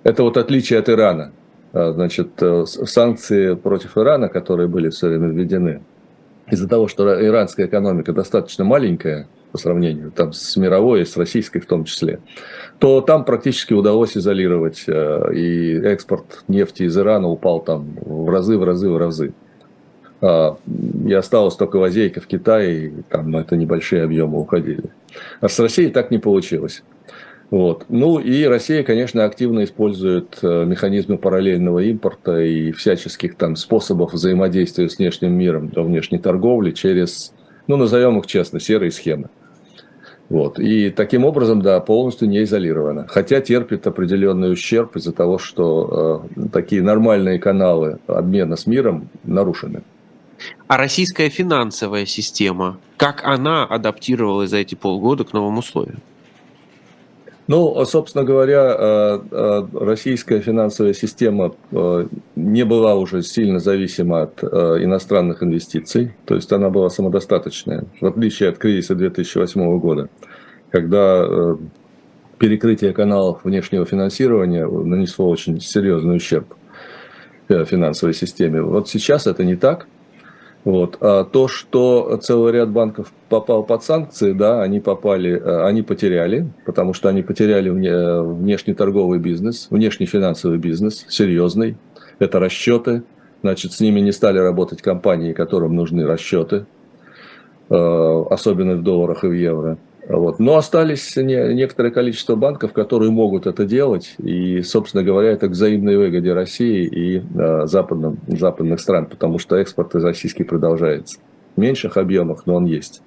Это 0.03 0.24
вот 0.24 0.38
отличие 0.38 0.79
от 0.79 0.89
Ирана. 0.89 1.31
А, 1.72 1.91
значит, 1.91 2.29
э, 2.41 2.65
санкции 2.65 3.53
против 3.53 3.98
Ирана, 3.98 4.27
которые 4.27 4.67
были 4.67 4.89
все 4.89 5.08
время 5.08 5.27
введены, 5.27 5.81
из-за 6.50 6.67
того, 6.67 6.88
что 6.88 7.24
иранская 7.24 7.67
экономика 7.67 8.12
достаточно 8.12 8.63
маленькая 8.63 9.27
по 9.51 9.58
сравнению 9.58 10.12
там, 10.12 10.34
с 10.34 10.58
мировой 10.58 11.01
и 11.01 11.05
с 11.05 11.15
российской 11.15 11.60
в 11.60 11.67
том 11.67 11.84
числе, 11.84 12.19
то 12.79 13.01
там 13.01 13.24
практически 13.24 13.74
удалось 13.74 14.17
изолировать, 14.17 14.84
э, 14.88 15.34
и 15.34 15.75
экспорт 15.77 16.43
нефти 16.48 16.84
из 16.84 16.98
Ирана 16.98 17.27
упал 17.27 17.60
там 17.60 17.98
в 18.01 18.29
разы, 18.29 18.58
в 18.58 18.63
разы, 18.63 18.89
в 18.89 18.98
разы. 18.98 19.34
А, 20.22 20.58
и 21.08 21.14
осталось 21.14 21.56
только 21.56 21.78
лазейка 21.78 22.22
в 22.22 22.28
Китае, 22.28 22.88
и 22.88 22.92
там 23.10 23.36
это 23.36 23.56
небольшие 23.56 24.04
объемы 24.04 24.40
уходили. 24.40 24.86
А 25.42 25.48
с 25.48 25.60
Россией 25.60 25.90
так 25.90 26.12
не 26.12 26.18
получилось. 26.18 26.84
Вот. 27.52 27.86
Ну 27.90 28.20
и 28.20 28.44
Россия, 28.44 28.84
конечно, 28.84 29.26
активно 29.26 29.64
использует 29.64 30.38
э, 30.44 30.66
механизмы 30.66 31.18
параллельного 31.18 31.80
импорта 31.80 32.40
и 32.42 32.72
всяческих 32.72 33.36
там 33.36 33.56
способов 33.56 34.14
взаимодействия 34.14 34.88
с 34.88 35.00
внешним 35.00 35.34
миром 35.34 35.70
для 35.70 35.82
внешней 35.82 36.20
торговли 36.20 36.72
через, 36.72 37.34
ну 37.66 37.76
назовем 37.76 38.20
их 38.20 38.28
честно, 38.28 38.60
серые 38.60 38.92
схемы. 38.92 39.30
Вот. 40.30 40.60
И 40.60 40.92
таким 40.92 41.26
образом, 41.26 41.64
да, 41.64 41.80
полностью 41.80 42.30
не 42.30 42.44
изолирована. 42.44 43.08
Хотя 43.08 43.42
терпит 43.42 43.88
определенный 43.88 44.52
ущерб 44.52 44.96
из-за 44.96 45.12
того, 45.12 45.40
что 45.40 46.24
э, 46.36 46.50
такие 46.52 46.84
нормальные 46.84 47.40
каналы 47.40 47.98
обмена 48.06 48.58
с 48.58 48.68
миром 48.68 49.10
нарушены. 49.24 49.82
А 50.67 50.77
российская 50.77 51.29
финансовая 51.29 52.05
система, 52.05 52.79
как 52.98 53.24
она 53.24 53.65
адаптировалась 53.65 54.50
за 54.50 54.58
эти 54.58 54.75
полгода 54.75 55.24
к 55.24 55.34
новым 55.34 55.58
условиям? 55.58 56.00
Ну, 57.50 57.84
собственно 57.86 58.24
говоря, 58.24 58.75
э, 58.77 59.19
э, 59.31 59.63
российская 59.74 60.39
финансовая 60.39 60.93
система 60.93 61.55
э, 61.72 62.08
не 62.36 62.63
была 62.63 62.93
уже 62.93 63.24
сильно 63.24 63.58
зависима 63.58 64.22
от 64.22 64.43
иностранных 64.43 65.41
инвестиций, 65.41 66.13
то 66.25 66.36
есть 66.36 66.51
она 66.53 66.69
была 66.69 66.91
самодостаточная, 66.91 67.86
в 68.00 68.05
отличие 68.05 68.50
от 68.50 68.60
кризиса 68.60 68.93
2008 68.93 69.79
года, 69.79 70.10
когда 70.69 71.58
перекрытие 72.38 72.93
каналов 72.93 73.43
внешнего 73.43 73.84
финансирования 73.84 74.67
нанесло 74.67 75.27
очень 75.27 75.60
серьезный 75.60 76.17
ущерб 76.17 76.53
финансовой 77.48 78.13
системе. 78.13 78.62
Вот 78.62 78.89
сейчас 78.89 79.25
это 79.25 79.43
не 79.43 79.55
так– 79.55 79.88
вот. 80.66 80.98
А 81.00 81.24
то, 81.24 81.48
что 81.48 82.18
целый 82.22 82.54
ряд 82.54 82.70
банков 82.70 83.12
попал 83.30 83.63
под 83.63 83.84
санкции, 83.84 84.34
да, 84.34 84.62
они 84.62 84.80
попали, 84.80 85.32
э, 85.32 85.66
они 85.66 85.82
потеряли, 85.82 86.50
потому 86.66 86.94
что 86.94 87.10
они 87.10 87.22
потеряли 87.22 87.70
внешний 87.70 88.74
торговый 88.74 89.20
бизнес, 89.20 89.68
внешний 89.70 90.06
финансовый 90.06 90.58
бизнес, 90.58 91.06
серьезный. 91.08 91.78
Это 92.20 92.39
расчеты. 92.39 93.04
Значит, 93.42 93.72
с 93.72 93.80
ними 93.80 94.01
не 94.01 94.12
стали 94.12 94.38
работать 94.38 94.82
компании, 94.82 95.32
которым 95.32 95.75
нужны 95.75 96.06
расчеты, 96.06 96.66
э, 97.70 98.24
особенно 98.30 98.75
в 98.75 98.84
долларах 98.84 99.24
и 99.24 99.28
в 99.28 99.34
евро. 99.34 99.78
Вот. 100.10 100.39
Но 100.39 100.58
остались 100.58 101.16
не, 101.18 101.54
некоторое 101.54 101.92
количество 101.92 102.36
банков, 102.36 102.74
которые 102.74 103.12
могут 103.12 103.46
это 103.46 103.63
делать. 103.63 104.16
И, 104.18 104.63
собственно 104.63 105.04
говоря, 105.04 105.30
это 105.30 105.48
к 105.48 105.51
взаимной 105.51 105.98
выгоде 105.98 106.34
России 106.34 106.84
и 106.84 107.18
э, 107.20 107.68
западным, 107.68 108.18
западных 108.28 108.80
стран, 108.80 109.06
потому 109.06 109.38
что 109.38 109.56
экспорт 109.56 109.94
из 109.94 110.04
российский 110.04 110.44
продолжается. 110.44 111.20
В 111.56 111.62
меньших 111.62 111.96
объемах, 111.96 112.48
но 112.48 112.56
он 112.56 112.66
есть. 112.66 113.04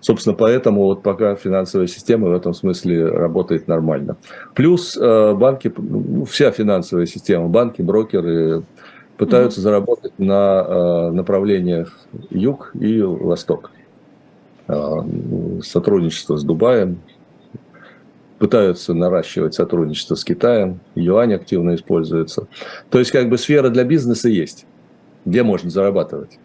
Собственно, 0.00 0.36
поэтому 0.36 0.82
вот 0.82 1.02
пока 1.02 1.34
финансовая 1.34 1.86
система 1.86 2.28
в 2.28 2.32
этом 2.32 2.52
смысле 2.52 3.08
работает 3.08 3.66
нормально. 3.66 4.18
Плюс 4.54 4.98
э, 4.98 5.32
банки, 5.32 5.72
ну, 5.78 6.26
вся 6.26 6.50
финансовая 6.50 7.06
система, 7.06 7.48
банки, 7.48 7.80
брокеры 7.80 8.64
пытаются 9.16 9.60
mm-hmm. 9.60 9.62
заработать 9.62 10.18
на 10.18 10.64
э, 10.66 11.10
направлениях 11.12 11.96
юг 12.28 12.70
и 12.78 13.00
восток. 13.00 13.70
А, 14.68 15.04
сотрудничество 15.62 16.36
с 16.36 16.44
Дубаем, 16.44 16.98
пытаются 18.38 18.94
наращивать 18.94 19.54
сотрудничество 19.54 20.14
с 20.14 20.24
Китаем, 20.24 20.80
юань 20.94 21.34
активно 21.34 21.74
используется. 21.74 22.46
То 22.90 22.98
есть 22.98 23.10
как 23.10 23.28
бы 23.28 23.38
сфера 23.38 23.70
для 23.70 23.84
бизнеса 23.84 24.28
есть, 24.28 24.66
где 25.24 25.42
можно 25.42 25.70
зарабатывать. 25.70 26.38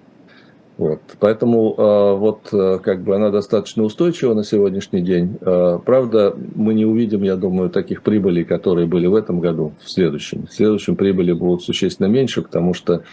Вот. 0.78 1.02
Поэтому 1.20 1.76
э, 1.78 2.18
вот 2.18 2.50
э, 2.52 2.80
как 2.82 3.04
бы 3.04 3.16
она 3.16 3.30
достаточно 3.30 3.84
устойчива 3.84 4.34
на 4.34 4.44
сегодняшний 4.44 5.02
день. 5.02 5.38
Э, 5.42 5.78
правда, 5.86 6.36
мы 6.56 6.74
не 6.74 6.86
увидим, 6.86 7.22
я 7.22 7.36
думаю, 7.36 7.70
таких 7.70 8.02
прибылей, 8.02 8.44
которые 8.44 8.88
были 8.88 9.06
в 9.06 9.14
этом 9.14 9.40
году, 9.40 9.74
в 9.84 9.92
следующем. 9.92 10.48
В 10.48 10.54
следующем 10.54 10.96
прибыли 10.96 11.32
будут 11.32 11.62
существенно 11.62 12.08
меньше, 12.08 12.42
потому 12.42 12.74
что 12.74 13.04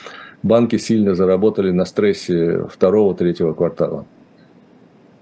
банки 0.43 0.79
сильно 0.79 1.15
заработали 1.15 1.71
на 1.71 1.85
стрессе 1.85 2.65
второго-третьего 2.67 3.53
квартала. 3.53 4.07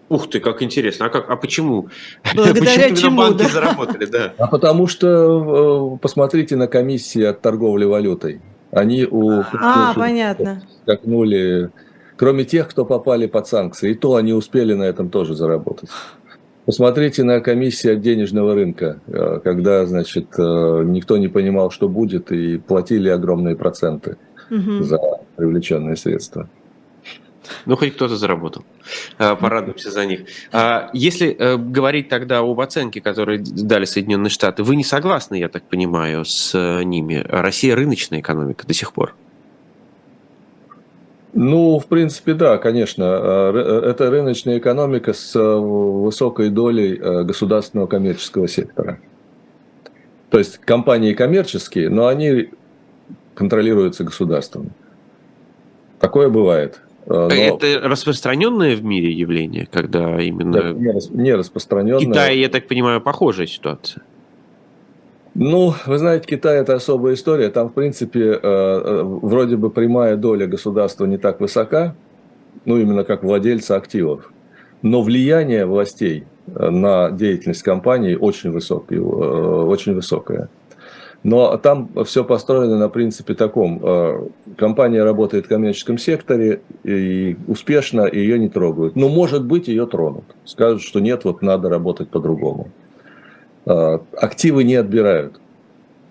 Ух 0.08 0.30
ты, 0.30 0.40
как 0.40 0.62
интересно. 0.62 1.06
А, 1.06 1.08
как, 1.10 1.28
а 1.28 1.36
почему? 1.36 1.88
Благодаря 2.34 2.88
почему 2.88 2.96
чему, 2.96 3.16
банки 3.18 3.42
да? 3.42 3.48
заработали, 3.48 4.06
да? 4.06 4.34
А 4.38 4.46
потому 4.46 4.86
что 4.86 5.94
э, 5.94 5.98
посмотрите 5.98 6.56
на 6.56 6.66
комиссии 6.66 7.22
от 7.22 7.40
торговли 7.40 7.84
валютой. 7.84 8.40
Они 8.70 9.04
у... 9.04 9.42
А, 9.52 9.94
понятно. 9.94 10.62
Скакнули, 10.82 11.70
кроме 12.16 12.44
тех, 12.44 12.68
кто 12.68 12.84
попали 12.84 13.26
под 13.26 13.46
санкции. 13.46 13.90
И 13.90 13.94
то 13.94 14.16
они 14.16 14.32
успели 14.32 14.74
на 14.74 14.84
этом 14.84 15.10
тоже 15.10 15.34
заработать. 15.34 15.90
Посмотрите 16.64 17.22
на 17.22 17.40
комиссии 17.40 17.92
от 17.92 18.02
денежного 18.02 18.54
рынка, 18.54 19.00
э, 19.06 19.40
когда, 19.42 19.86
значит, 19.86 20.26
э, 20.38 20.82
никто 20.84 21.16
не 21.16 21.28
понимал, 21.28 21.70
что 21.70 21.88
будет, 21.88 22.30
и 22.30 22.58
платили 22.58 23.08
огромные 23.08 23.56
проценты 23.56 24.18
угу. 24.50 24.82
за 24.82 24.98
привлеченные 25.36 25.96
средства. 25.96 26.48
Ну, 27.66 27.76
хоть 27.76 27.94
кто-то 27.94 28.16
заработал. 28.16 28.64
А, 29.18 29.36
порадуемся 29.36 29.90
за 29.90 30.06
них. 30.06 30.20
А, 30.52 30.90
если 30.92 31.34
э, 31.38 31.56
говорить 31.56 32.08
тогда 32.08 32.38
об 32.38 32.60
оценке, 32.60 33.00
которую 33.00 33.42
дали 33.42 33.84
Соединенные 33.84 34.30
Штаты, 34.30 34.62
вы 34.62 34.76
не 34.76 34.84
согласны, 34.84 35.36
я 35.36 35.48
так 35.48 35.62
понимаю, 35.64 36.24
с 36.24 36.54
э, 36.54 36.82
ними? 36.82 37.24
Россия 37.28 37.74
рыночная 37.74 38.20
экономика 38.20 38.66
до 38.66 38.74
сих 38.74 38.92
пор. 38.92 39.14
Ну, 41.34 41.78
в 41.78 41.86
принципе, 41.86 42.34
да, 42.34 42.58
конечно. 42.58 43.04
А, 43.06 43.52
э, 43.52 43.90
это 43.90 44.10
рыночная 44.10 44.58
экономика 44.58 45.12
с 45.12 45.38
высокой 45.38 46.50
долей 46.50 46.96
государственного 47.24 47.86
коммерческого 47.86 48.48
сектора. 48.48 48.98
То 50.30 50.38
есть 50.38 50.58
компании 50.58 51.14
коммерческие, 51.14 51.88
но 51.88 52.06
они 52.06 52.50
контролируются 53.34 54.04
государством. 54.04 54.72
Такое 56.00 56.28
бывает. 56.28 56.80
Э, 57.08 57.28
но... 57.28 57.34
Это 57.34 57.88
распространенное 57.88 58.76
в 58.76 58.84
мире 58.84 59.12
явление, 59.12 59.66
когда 59.70 60.20
именно... 60.20 60.72
не 61.10 61.34
распространенное. 61.34 62.00
Китай, 62.00 62.38
я 62.38 62.48
так 62.48 62.68
понимаю, 62.68 63.00
похожая 63.00 63.46
ситуация. 63.46 64.02
Ну, 65.34 65.72
вы 65.86 65.98
знаете, 65.98 66.26
Китай 66.26 66.58
это 66.58 66.74
особая 66.74 67.14
история. 67.14 67.48
Там, 67.48 67.68
в 67.68 67.72
принципе, 67.72 68.20
э, 68.20 68.38
э, 68.42 69.02
вроде 69.02 69.56
бы 69.56 69.70
прямая 69.70 70.16
доля 70.16 70.46
государства 70.46 71.06
не 71.06 71.16
так 71.16 71.40
высока, 71.40 71.94
ну, 72.64 72.76
именно 72.76 73.04
как 73.04 73.22
владельца 73.22 73.76
активов. 73.76 74.30
Но 74.82 75.02
влияние 75.02 75.64
властей 75.66 76.24
на 76.46 77.10
деятельность 77.10 77.62
компании 77.62 78.14
очень 78.14 78.50
высокое. 78.50 79.00
Очень 79.00 79.94
высокое. 79.94 80.48
Но 81.24 81.56
там 81.56 81.90
все 82.04 82.24
построено 82.24 82.78
на 82.78 82.88
принципе 82.88 83.34
таком. 83.34 83.80
Э, 83.82 84.28
компания 84.56 85.02
работает 85.02 85.46
в 85.46 85.48
коммерческом 85.48 85.98
секторе 85.98 86.60
и 86.84 87.36
успешно, 87.48 88.06
и 88.06 88.20
ее 88.20 88.38
не 88.38 88.48
трогают. 88.48 88.94
Но, 88.94 89.08
может 89.08 89.44
быть, 89.44 89.66
ее 89.68 89.86
тронут. 89.86 90.24
Скажут, 90.44 90.82
что 90.82 91.00
нет, 91.00 91.24
вот 91.24 91.42
надо 91.42 91.68
работать 91.68 92.08
по-другому. 92.08 92.68
Э, 93.66 93.98
активы 94.16 94.62
не 94.62 94.76
отбирают. 94.76 95.40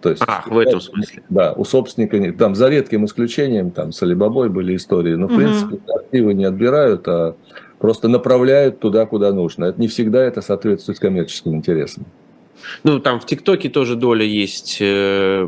То 0.01 0.11
есть, 0.11 0.21
а, 0.27 0.43
в 0.45 0.57
этом 0.57 0.79
смысле. 0.79 1.23
Да, 1.29 1.53
у 1.53 1.63
собственника 1.63 2.19
нет. 2.19 2.37
Там 2.37 2.53
за 2.53 2.69
редким 2.69 3.05
исключением, 3.05 3.71
там 3.71 3.91
с 3.91 4.03
Алибабой 4.03 4.49
были 4.49 4.75
истории, 4.75 5.15
но 5.15 5.27
в 5.27 5.31
угу. 5.31 5.39
принципе 5.39 5.79
активы 5.95 6.33
не 6.33 6.43
отбирают, 6.43 7.07
а 7.07 7.35
просто 7.79 8.07
направляют 8.07 8.79
туда, 8.79 9.05
куда 9.05 9.31
нужно. 9.31 9.65
Это 9.65 9.79
не 9.79 9.87
всегда 9.87 10.23
это 10.23 10.41
соответствует 10.41 10.99
коммерческим 10.99 11.55
интересам. 11.55 12.05
Ну, 12.83 12.99
там 12.99 13.19
в 13.19 13.25
ТикТоке 13.25 13.69
тоже 13.69 13.95
доля 13.95 14.25
есть 14.25 14.77
э, 14.79 15.47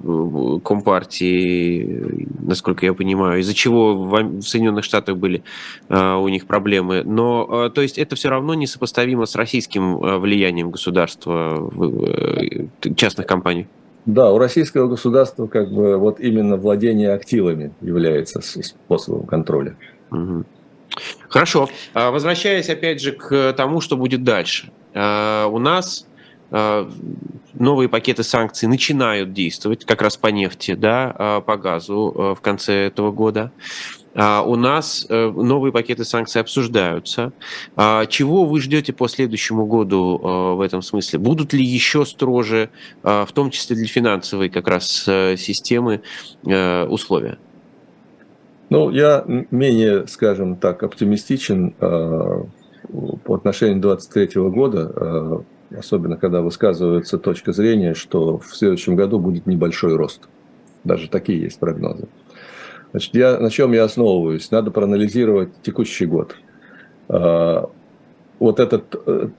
Компартии, 0.64 2.28
насколько 2.40 2.86
я 2.86 2.94
понимаю, 2.94 3.42
из-за 3.42 3.54
чего 3.54 3.96
в 3.96 4.42
Соединенных 4.42 4.84
Штатах 4.84 5.18
были 5.18 5.44
э, 5.90 6.14
у 6.16 6.28
них 6.28 6.46
проблемы. 6.46 7.04
Но, 7.04 7.66
э, 7.68 7.70
то 7.70 7.82
есть, 7.82 7.98
это 7.98 8.16
все 8.16 8.30
равно 8.30 8.54
несопоставимо 8.54 9.26
с 9.26 9.36
российским 9.36 9.98
влиянием 10.20 10.72
государства 10.72 11.56
в 11.60 12.70
частных 12.96 13.28
компаний. 13.28 13.68
Да, 14.06 14.32
у 14.32 14.38
российского 14.38 14.88
государства 14.88 15.48
как 15.48 15.72
бы 15.72 15.98
вот 15.98 16.20
именно 16.20 16.58
владение 16.58 17.14
активами 17.14 17.72
является 17.82 18.42
способом 18.42 19.26
контроля. 19.26 19.76
Угу. 20.12 20.46
Хорошо. 21.28 21.70
А, 21.94 22.12
возвращаясь 22.12 22.70
опять 22.70 23.02
же 23.02 23.12
к 23.12 23.54
тому, 23.54 23.82
что 23.82 23.98
будет 23.98 24.24
дальше. 24.24 24.72
У 24.96 25.60
нас 25.60 26.08
новые 26.52 27.90
пакеты 27.90 28.24
санкций 28.24 28.68
начинают 28.68 29.34
действовать, 29.34 29.86
как 29.86 30.02
раз 30.02 30.18
по 30.18 30.28
нефти, 30.28 30.76
да, 30.76 31.14
а, 31.18 31.42
по 31.42 31.58
газу 31.58 32.14
а, 32.16 32.36
в 32.36 32.42
конце 32.42 32.88
этого 32.88 33.12
года. 33.12 33.52
У 34.16 34.56
нас 34.56 35.06
э, 35.08 35.30
новые 35.30 35.72
пакеты 35.72 36.04
санкций 36.04 36.42
обсуждаются. 36.42 37.32
Чего 37.76 38.44
вы 38.44 38.60
ждете 38.60 38.92
по 38.92 39.08
следующему 39.08 39.68
году 39.68 40.18
в 40.58 40.62
этом 40.62 40.82
смысле? 40.82 41.20
Будут 41.20 41.54
ли 41.54 41.64
еще 41.64 42.06
строже, 42.06 42.70
в 43.04 43.30
том 43.34 43.52
числе 43.52 43.76
для 43.76 43.88
финансовой 43.88 44.50
как 44.50 44.68
раз 44.68 45.06
э, 45.08 45.38
системы, 45.38 46.02
э, 46.44 46.86
условия? 46.86 47.38
Ну, 48.72 48.90
я 48.90 49.24
менее, 49.52 50.08
скажем 50.08 50.58
так, 50.58 50.82
оптимистичен 50.82 51.76
по 51.78 53.36
отношению 53.36 53.80
2023 53.80 54.42
года 54.50 55.46
особенно 55.78 56.18
когда 56.18 56.42
высказывается 56.42 57.18
точка 57.18 57.54
зрения, 57.54 57.94
что 57.94 58.38
в 58.38 58.56
следующем 58.56 58.96
году 58.96 59.20
будет 59.20 59.46
небольшой 59.46 59.96
рост. 59.96 60.28
Даже 60.84 61.10
такие 61.10 61.42
есть 61.42 61.60
прогнозы. 61.60 62.08
Значит, 62.92 63.14
я, 63.14 63.40
на 63.40 63.50
чем 63.50 63.74
я 63.74 63.84
основываюсь? 63.84 64.50
Надо 64.52 64.72
проанализировать 64.72 65.50
текущий 65.62 66.06
год. 66.06 66.36
А, 67.08 67.70
вот 68.40 68.60
этот 68.60 68.96
э, 69.06 69.30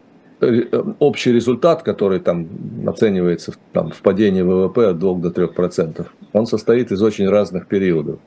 э, 0.40 0.82
общий 0.98 1.32
результат, 1.32 1.82
который 1.82 2.20
там 2.20 2.46
оценивается 2.86 3.54
там, 3.72 3.90
в 3.90 4.00
падении 4.02 4.42
ВВП 4.42 4.90
от 4.90 4.98
2 4.98 5.14
до 5.14 5.30
3 5.30 5.48
процентов, 5.48 6.14
он 6.32 6.46
состоит 6.46 6.92
из 6.92 7.02
очень 7.02 7.28
разных 7.28 7.66
периодов. 7.66 8.20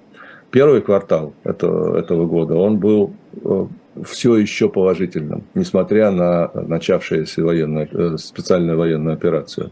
Первый 0.54 0.82
квартал 0.82 1.34
этого, 1.44 1.98
этого 1.98 2.28
года, 2.28 2.54
он 2.54 2.78
был 2.78 3.16
э, 3.44 3.66
все 4.04 4.38
еще 4.38 4.70
положительным, 4.70 5.46
несмотря 5.56 6.12
на 6.12 6.52
начавшуюся 6.54 7.44
военную, 7.44 7.90
э, 7.92 8.18
специальную 8.20 8.78
военную 8.78 9.16
операцию. 9.16 9.72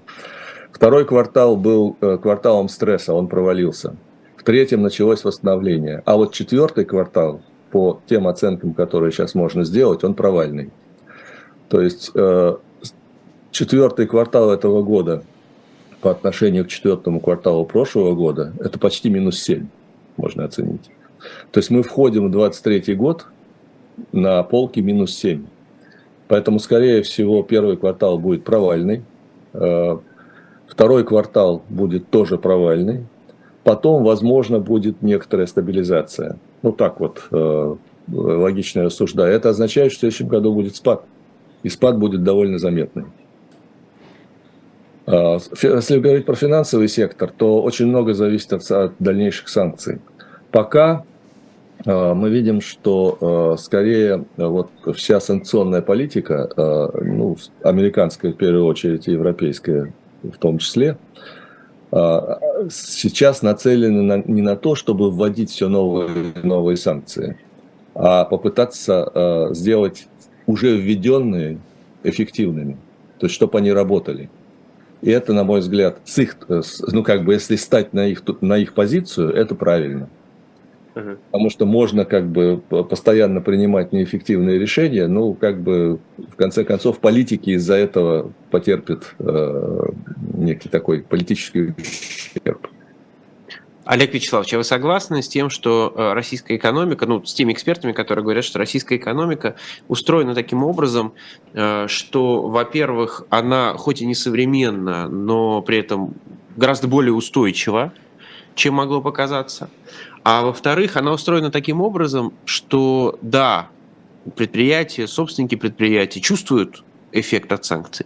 Второй 0.72 1.06
квартал 1.06 1.56
был 1.56 1.98
э, 2.02 2.18
кварталом 2.20 2.68
стресса, 2.68 3.14
он 3.14 3.28
провалился. 3.28 3.96
В 4.36 4.42
третьем 4.42 4.82
началось 4.82 5.24
восстановление. 5.24 6.02
А 6.06 6.18
вот 6.18 6.34
четвертый 6.34 6.86
квартал, 6.86 7.44
по 7.70 8.02
тем 8.08 8.28
оценкам, 8.28 8.74
которые 8.74 9.12
сейчас 9.12 9.36
можно 9.36 9.64
сделать, 9.64 10.04
он 10.04 10.16
провальный. 10.16 10.72
То 11.70 11.80
есть 11.80 12.12
четвертый 13.52 14.08
квартал 14.08 14.50
этого 14.50 14.82
года 14.82 15.24
по 16.02 16.10
отношению 16.10 16.66
к 16.66 16.70
четвертому 16.70 17.20
кварталу 17.20 17.66
прошлого 17.66 18.16
года, 18.16 18.54
это 18.60 18.80
почти 18.80 19.12
минус 19.12 19.40
7, 19.44 19.68
можно 20.22 20.46
оценить. 20.46 20.90
То 21.52 21.60
есть 21.60 21.70
мы 21.70 21.84
входим 21.84 22.28
в 22.28 22.32
23 22.32 22.96
год 22.96 23.26
на 24.12 24.44
полке 24.44 24.82
минус 24.82 25.16
7. 25.16 25.46
Поэтому, 26.28 26.60
скорее 26.60 27.02
всего, 27.02 27.44
первый 27.44 27.78
квартал 27.78 28.18
будет 28.18 28.44
провальный. 28.44 29.04
Э, 29.54 29.98
второй 30.68 31.04
квартал 31.04 31.64
будет 31.70 32.10
тоже 32.10 32.38
провальный. 32.38 33.06
Потом, 33.64 34.04
возможно, 34.04 34.60
будет 34.60 35.02
некоторая 35.02 35.48
стабилизация. 35.48 36.38
Ну, 36.64 36.72
так 36.72 37.00
вот, 37.00 37.28
э, 37.32 37.76
логично 38.12 38.84
рассуждая. 38.84 39.36
Это 39.36 39.50
означает, 39.50 39.92
что 39.92 39.98
в 39.98 40.00
следующем 40.02 40.28
году 40.28 40.54
будет 40.54 40.76
спад. 40.76 41.04
И 41.64 41.70
спад 41.70 42.00
будет 42.00 42.24
довольно 42.24 42.58
заметный. 42.58 43.06
А, 45.06 45.38
если 45.62 46.00
говорить 46.00 46.26
про 46.26 46.36
финансовый 46.36 46.88
сектор, 46.88 47.32
то 47.36 47.62
очень 47.62 47.88
много 47.88 48.14
зависит 48.14 48.54
от 48.54 48.94
дальнейших 49.00 49.50
санкций. 49.50 50.00
Пока 50.52 51.04
а, 51.86 52.14
мы 52.14 52.30
видим, 52.30 52.62
что 52.62 53.18
а, 53.22 53.58
скорее 53.58 54.26
вот 54.38 54.70
вся 54.96 55.20
санкционная 55.20 55.82
политика, 55.82 56.92
ну, 57.02 57.38
американская 57.64 58.34
в 58.34 58.36
первую 58.36 58.66
очередь 58.66 59.08
и 59.08 59.14
европейская 59.14 59.94
в 60.24 60.38
том 60.38 60.60
числе, 60.60 60.98
сейчас 62.70 63.42
нацелены 63.42 64.02
на, 64.02 64.24
не 64.26 64.42
на 64.42 64.56
то, 64.56 64.76
чтобы 64.76 65.12
вводить 65.12 65.50
все 65.50 65.68
новые 65.68 66.32
новые 66.44 66.78
санкции, 66.78 67.38
а 67.96 68.24
попытаться 68.24 69.50
сделать 69.52 70.08
уже 70.46 70.78
введенные 70.78 71.58
эффективными, 72.04 72.78
то 73.20 73.26
есть 73.26 73.36
чтобы 73.36 73.58
они 73.58 73.74
работали. 73.74 74.30
И 75.02 75.10
это, 75.10 75.34
на 75.34 75.44
мой 75.44 75.62
взгляд, 75.62 75.98
с 76.06 76.20
их, 76.20 76.38
ну 76.48 77.04
как 77.04 77.26
бы, 77.26 77.34
если 77.34 77.56
стать 77.56 77.92
на 77.94 78.06
их, 78.08 78.24
на 78.42 78.58
их 78.58 78.74
позицию, 78.74 79.34
это 79.34 79.56
правильно. 79.56 80.08
Угу. 80.94 81.18
Потому 81.32 81.50
что 81.50 81.66
можно 81.66 82.04
как 82.06 82.28
бы 82.28 82.62
постоянно 82.68 83.42
принимать 83.42 83.94
неэффективные 83.94 84.60
решения, 84.60 85.08
ну, 85.08 85.34
как 85.34 85.62
бы, 85.62 86.00
в 86.18 86.36
конце 86.36 86.66
концов, 86.66 87.00
политики 87.00 87.52
из-за 87.52 87.76
этого 87.76 88.34
потерпят 88.50 89.16
э, 89.20 89.84
некий 90.34 90.68
такой 90.70 91.02
политический 91.02 91.74
ущерб. 91.78 92.68
Олег 93.84 94.14
Вячеславович, 94.14 94.54
а 94.54 94.58
вы 94.58 94.64
согласны 94.64 95.24
с 95.24 95.28
тем, 95.28 95.50
что 95.50 95.94
э, 95.96 96.14
российская 96.14 96.56
экономика, 96.56 97.06
ну, 97.06 97.24
с 97.26 97.34
теми 97.34 97.52
экспертами, 97.52 97.94
которые 97.94 98.24
говорят, 98.24 98.44
что 98.44 98.60
российская 98.60 98.98
экономика 98.98 99.56
устроена 99.88 100.36
таким 100.36 100.64
образом, 100.64 101.14
э, 101.54 101.88
что, 101.88 102.48
во-первых, 102.48 103.26
она 103.30 103.74
хоть 103.74 104.02
и 104.02 104.06
не 104.06 104.14
современна, 104.14 105.08
но 105.08 105.62
при 105.62 105.80
этом 105.80 106.14
гораздо 106.56 106.88
более 106.88 107.14
устойчива, 107.14 107.92
чем 108.56 108.76
могло 108.76 109.02
показаться. 109.02 109.70
А 110.24 110.44
во-вторых, 110.44 110.98
она 110.98 111.14
устроена 111.14 111.50
таким 111.50 111.82
образом, 111.82 112.34
что 112.46 113.18
да, 113.22 113.70
предприятия, 114.36 115.08
собственники 115.08 115.56
предприятий 115.56 116.22
чувствуют 116.22 116.84
эффект 117.12 117.52
от 117.52 117.66
санкций, 117.66 118.06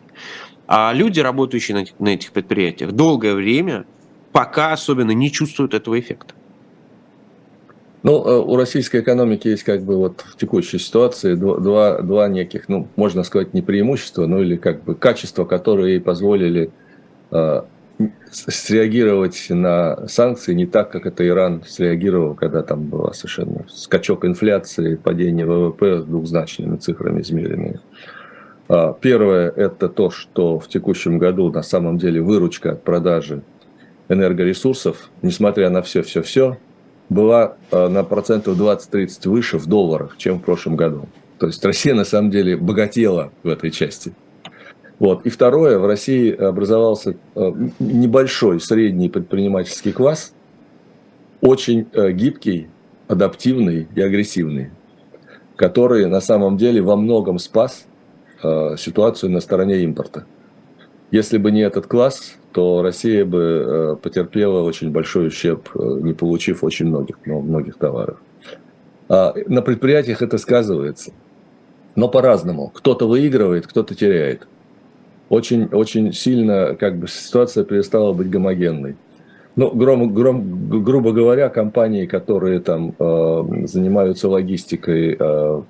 а 0.67 0.93
люди, 0.93 1.19
работающие 1.19 1.85
на 1.99 2.09
этих, 2.09 2.31
предприятиях, 2.31 2.93
долгое 2.93 3.35
время 3.35 3.85
пока 4.31 4.73
особенно 4.73 5.11
не 5.11 5.31
чувствуют 5.31 5.73
этого 5.73 5.99
эффекта. 5.99 6.33
Ну, 8.03 8.23
э, 8.23 8.37
у 8.37 8.55
российской 8.55 9.01
экономики 9.01 9.47
есть 9.47 9.63
как 9.63 9.83
бы 9.83 9.97
вот 9.97 10.21
в 10.21 10.37
текущей 10.37 10.77
ситуации 10.77 11.35
два, 11.35 12.01
два 12.01 12.27
неких, 12.27 12.69
ну, 12.69 12.87
можно 12.95 13.23
сказать, 13.23 13.53
не 13.53 13.61
преимущества, 13.61 14.27
но 14.27 14.41
или 14.41 14.57
как 14.57 14.83
бы 14.83 14.93
качества, 14.93 15.43
которые 15.43 15.99
позволили 15.99 16.69
э, 17.31 17.61
среагировать 18.31 19.47
на 19.49 20.07
санкции 20.07 20.53
не 20.53 20.65
так, 20.65 20.91
как 20.91 21.05
это 21.05 21.25
Иран 21.25 21.63
среагировал, 21.65 22.35
когда 22.35 22.61
там 22.63 22.83
был 22.83 23.13
совершенно 23.13 23.65
скачок 23.69 24.25
инфляции, 24.25 24.95
падение 24.95 25.45
ВВП 25.45 26.01
с 26.01 26.05
двухзначными 26.05 26.77
цифрами 26.77 27.21
измеренные. 27.21 27.79
А, 28.67 28.93
первое– 28.93 29.49
это 29.55 29.87
то, 29.87 30.09
что 30.09 30.59
в 30.59 30.67
текущем 30.67 31.17
году 31.17 31.51
на 31.51 31.63
самом 31.63 31.97
деле 31.97 32.21
выручка 32.21 32.73
от 32.73 32.83
продажи 32.83 33.41
энергоресурсов, 34.09 35.09
несмотря 35.21 35.69
на 35.69 35.81
все-все-все, 35.81 36.57
была 37.09 37.55
а, 37.71 37.87
на 37.87 38.03
процентов 38.03 38.59
20-30 38.59 39.29
выше 39.29 39.57
в 39.57 39.67
долларах, 39.67 40.17
чем 40.17 40.39
в 40.39 40.43
прошлом 40.43 40.75
году. 40.75 41.07
То 41.39 41.47
есть 41.47 41.63
Россия 41.63 41.93
на 41.93 42.05
самом 42.05 42.31
деле 42.31 42.57
богатела 42.57 43.31
в 43.43 43.47
этой 43.47 43.71
части– 43.71 44.13
вот. 44.99 45.25
И 45.25 45.29
второе, 45.29 45.77
в 45.77 45.85
России 45.85 46.31
образовался 46.31 47.15
э, 47.35 47.51
небольшой 47.79 48.61
средний 48.61 49.09
предпринимательский 49.09 49.91
класс, 49.91 50.33
очень 51.41 51.87
э, 51.91 52.11
гибкий, 52.11 52.69
адаптивный 53.07 53.87
и 53.93 54.01
агрессивный, 54.01 54.71
который 55.57 56.07
на 56.07 56.21
самом 56.21 56.57
деле 56.57 56.81
во 56.81 56.95
многом 56.95 57.39
спас 57.39 57.85
э, 58.41 58.75
ситуацию 58.77 59.31
на 59.31 59.41
стороне 59.41 59.83
импорта. 59.83 60.25
Если 61.11 61.37
бы 61.37 61.51
не 61.51 61.61
этот 61.61 61.87
класс, 61.87 62.35
то 62.51 62.81
Россия 62.81 63.25
бы 63.25 63.99
потерпела 64.01 64.63
очень 64.63 64.91
большой 64.91 65.27
ущерб, 65.27 65.69
не 65.75 66.13
получив 66.13 66.63
очень 66.63 66.87
многих, 66.87 67.17
многих 67.25 67.75
товаров. 67.75 68.17
А 69.09 69.33
на 69.45 69.61
предприятиях 69.61 70.21
это 70.21 70.37
сказывается, 70.37 71.11
но 71.95 72.07
по-разному. 72.07 72.71
Кто-то 72.73 73.07
выигрывает, 73.07 73.67
кто-то 73.67 73.93
теряет 73.93 74.47
очень, 75.29 75.65
очень 75.65 76.13
сильно 76.13 76.75
как 76.75 76.97
бы 76.97 77.07
ситуация 77.07 77.63
перестала 77.63 78.13
быть 78.13 78.29
гомогенной. 78.29 78.95
Ну, 79.55 79.71
гром, 79.71 80.13
гром, 80.13 80.83
грубо 80.83 81.13
говоря, 81.13 81.47
компании, 81.47 82.05
которые 82.05 82.59
там 82.59 82.93
э, 82.99 83.43
занимаются 83.67 84.27
логистикой, 84.27 85.15
э, 85.17 85.61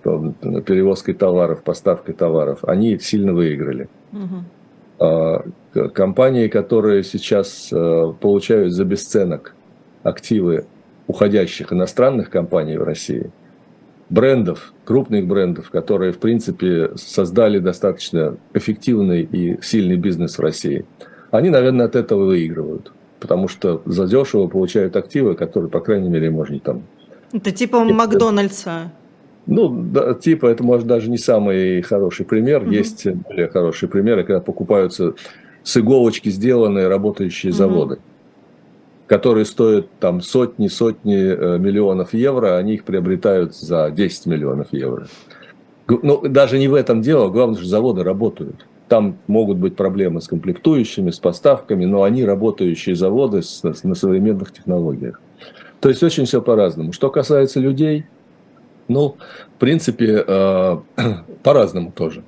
перевозкой 0.65 1.13
товаров, 1.13 1.61
поставкой 1.61 2.15
товаров, 2.15 2.59
они 2.63 2.97
сильно 2.97 3.33
выиграли. 3.33 3.87
Угу. 4.11 5.89
Компании, 5.93 6.47
которые 6.47 7.03
сейчас 7.03 7.69
получают 8.21 8.71
за 8.71 8.85
бесценок 8.85 9.53
активы 10.03 10.65
уходящих 11.07 11.73
иностранных 11.73 12.29
компаний 12.29 12.77
в 12.77 12.83
России, 12.83 13.29
брендов, 14.09 14.73
крупных 14.83 15.27
брендов, 15.27 15.69
которые, 15.69 16.11
в 16.11 16.19
принципе, 16.19 16.91
создали 16.95 17.59
достаточно 17.59 18.37
эффективный 18.53 19.23
и 19.23 19.59
сильный 19.61 19.97
бизнес 19.97 20.37
в 20.37 20.41
России, 20.41 20.85
они, 21.31 21.49
наверное, 21.49 21.85
от 21.85 21.95
этого 21.95 22.25
выигрывают. 22.25 22.91
Потому 23.19 23.47
что 23.47 23.81
задешево 23.85 24.47
получают 24.47 24.95
активы, 24.95 25.35
которые, 25.35 25.69
по 25.69 25.79
крайней 25.79 26.09
мере, 26.09 26.29
можно 26.29 26.59
там... 26.59 26.83
Это 27.33 27.51
типа 27.51 27.83
Макдональдса. 27.83 28.91
Ну, 29.47 29.69
да, 29.69 30.13
типа, 30.13 30.47
это, 30.47 30.63
может, 30.63 30.87
даже 30.87 31.09
не 31.09 31.17
самый 31.17 31.81
хороший 31.81 32.25
пример. 32.25 32.63
Угу. 32.63 32.71
Есть 32.71 33.07
более 33.07 33.47
хорошие 33.47 33.89
примеры, 33.89 34.23
когда 34.23 34.41
покупаются 34.41 35.13
с 35.63 35.77
иголочки 35.77 36.29
сделанные 36.29 36.87
работающие 36.87 37.51
угу. 37.51 37.57
заводы 37.57 37.99
которые 39.07 39.45
стоят 39.45 39.87
там 39.99 40.21
сотни, 40.21 40.67
сотни 40.67 41.15
э, 41.15 41.57
миллионов 41.59 42.13
евро, 42.13 42.57
они 42.57 42.75
их 42.75 42.83
приобретают 42.83 43.55
за 43.55 43.91
10 43.91 44.25
миллионов 44.25 44.67
евро. 44.71 45.07
Ну, 45.87 46.27
даже 46.27 46.57
не 46.57 46.67
в 46.67 46.73
этом 46.73 47.01
дело, 47.01 47.29
главное, 47.29 47.57
что 47.57 47.67
заводы 47.67 48.03
работают. 48.03 48.65
Там 48.87 49.17
могут 49.27 49.57
быть 49.57 49.75
проблемы 49.75 50.21
с 50.21 50.27
комплектующими, 50.27 51.11
с 51.11 51.19
поставками, 51.19 51.85
но 51.85 52.03
они 52.03 52.25
работающие 52.25 52.95
заводы 52.95 53.41
на 53.83 53.95
современных 53.95 54.51
технологиях. 54.51 55.21
То 55.79 55.89
есть 55.89 56.01
очень 56.01 56.25
все 56.25 56.41
по-разному. 56.41 56.91
Что 56.91 57.09
касается 57.11 57.59
людей, 57.59 58.05
ну, 58.87 59.17
в 59.55 59.59
принципе, 59.59 60.23
э, 60.25 60.77
по-разному 61.43 61.91
тоже. 61.91 62.23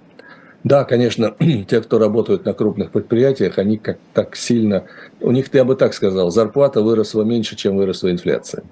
Да, 0.67 0.83
конечно, 0.83 1.33
те, 1.69 1.79
кто 1.79 1.97
работают 1.97 2.43
на 2.43 2.53
крупных 2.53 2.91
предприятиях, 2.91 3.57
они 3.57 3.77
как 3.77 3.99
так 4.13 4.35
сильно... 4.35 4.83
У 5.21 5.31
них, 5.31 5.47
я 5.53 5.63
бы 5.63 5.75
так 5.75 5.93
сказал, 5.93 6.29
зарплата 6.29 6.81
выросла 6.81 7.23
меньше, 7.23 7.55
чем 7.55 7.77
выросла 7.77 8.11
инфляция. 8.11 8.63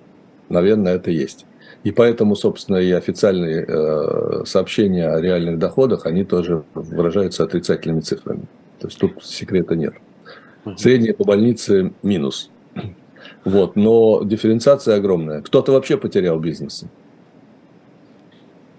Наверное, 0.50 0.96
это 0.96 1.10
есть. 1.10 1.46
И 1.86 1.92
поэтому, 1.92 2.36
собственно, 2.36 2.78
и 2.78 2.92
официальные 2.92 3.66
э, 3.66 4.44
сообщения 4.46 5.08
о 5.08 5.22
реальных 5.22 5.58
доходах, 5.58 6.06
они 6.06 6.26
тоже 6.26 6.64
выражаются 6.74 7.46
отрицательными 7.46 8.02
цифрами. 8.02 8.44
То 8.80 8.88
есть 8.88 9.00
тут 9.00 9.24
секрета 9.24 9.76
нет. 9.78 9.94
Средние 10.76 11.14
по 11.14 11.24
больнице 11.24 11.94
минус. 12.04 12.50
Вот, 13.44 13.76
но 13.76 14.24
дифференциация 14.24 14.98
огромная. 14.98 15.42
Кто-то 15.42 15.72
вообще 15.72 15.98
потерял 15.98 16.40
бизнес. 16.40 16.84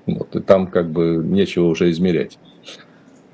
Вот, 0.07 0.35
и 0.37 0.41
там 0.41 0.67
как 0.67 0.91
бы 0.91 1.17
нечего 1.25 1.67
уже 1.67 1.91
измерять 1.91 2.39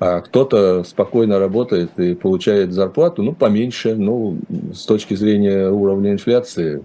а 0.05 0.19
кто-то 0.19 0.83
спокойно 0.83 1.39
работает 1.39 1.97
и 1.97 2.13
получает 2.13 2.73
зарплату, 2.73 3.23
ну, 3.23 3.31
поменьше, 3.31 3.95
ну, 3.95 4.37
с 4.73 4.85
точки 4.85 5.13
зрения 5.13 5.69
уровня 5.69 6.11
инфляции, 6.11 6.83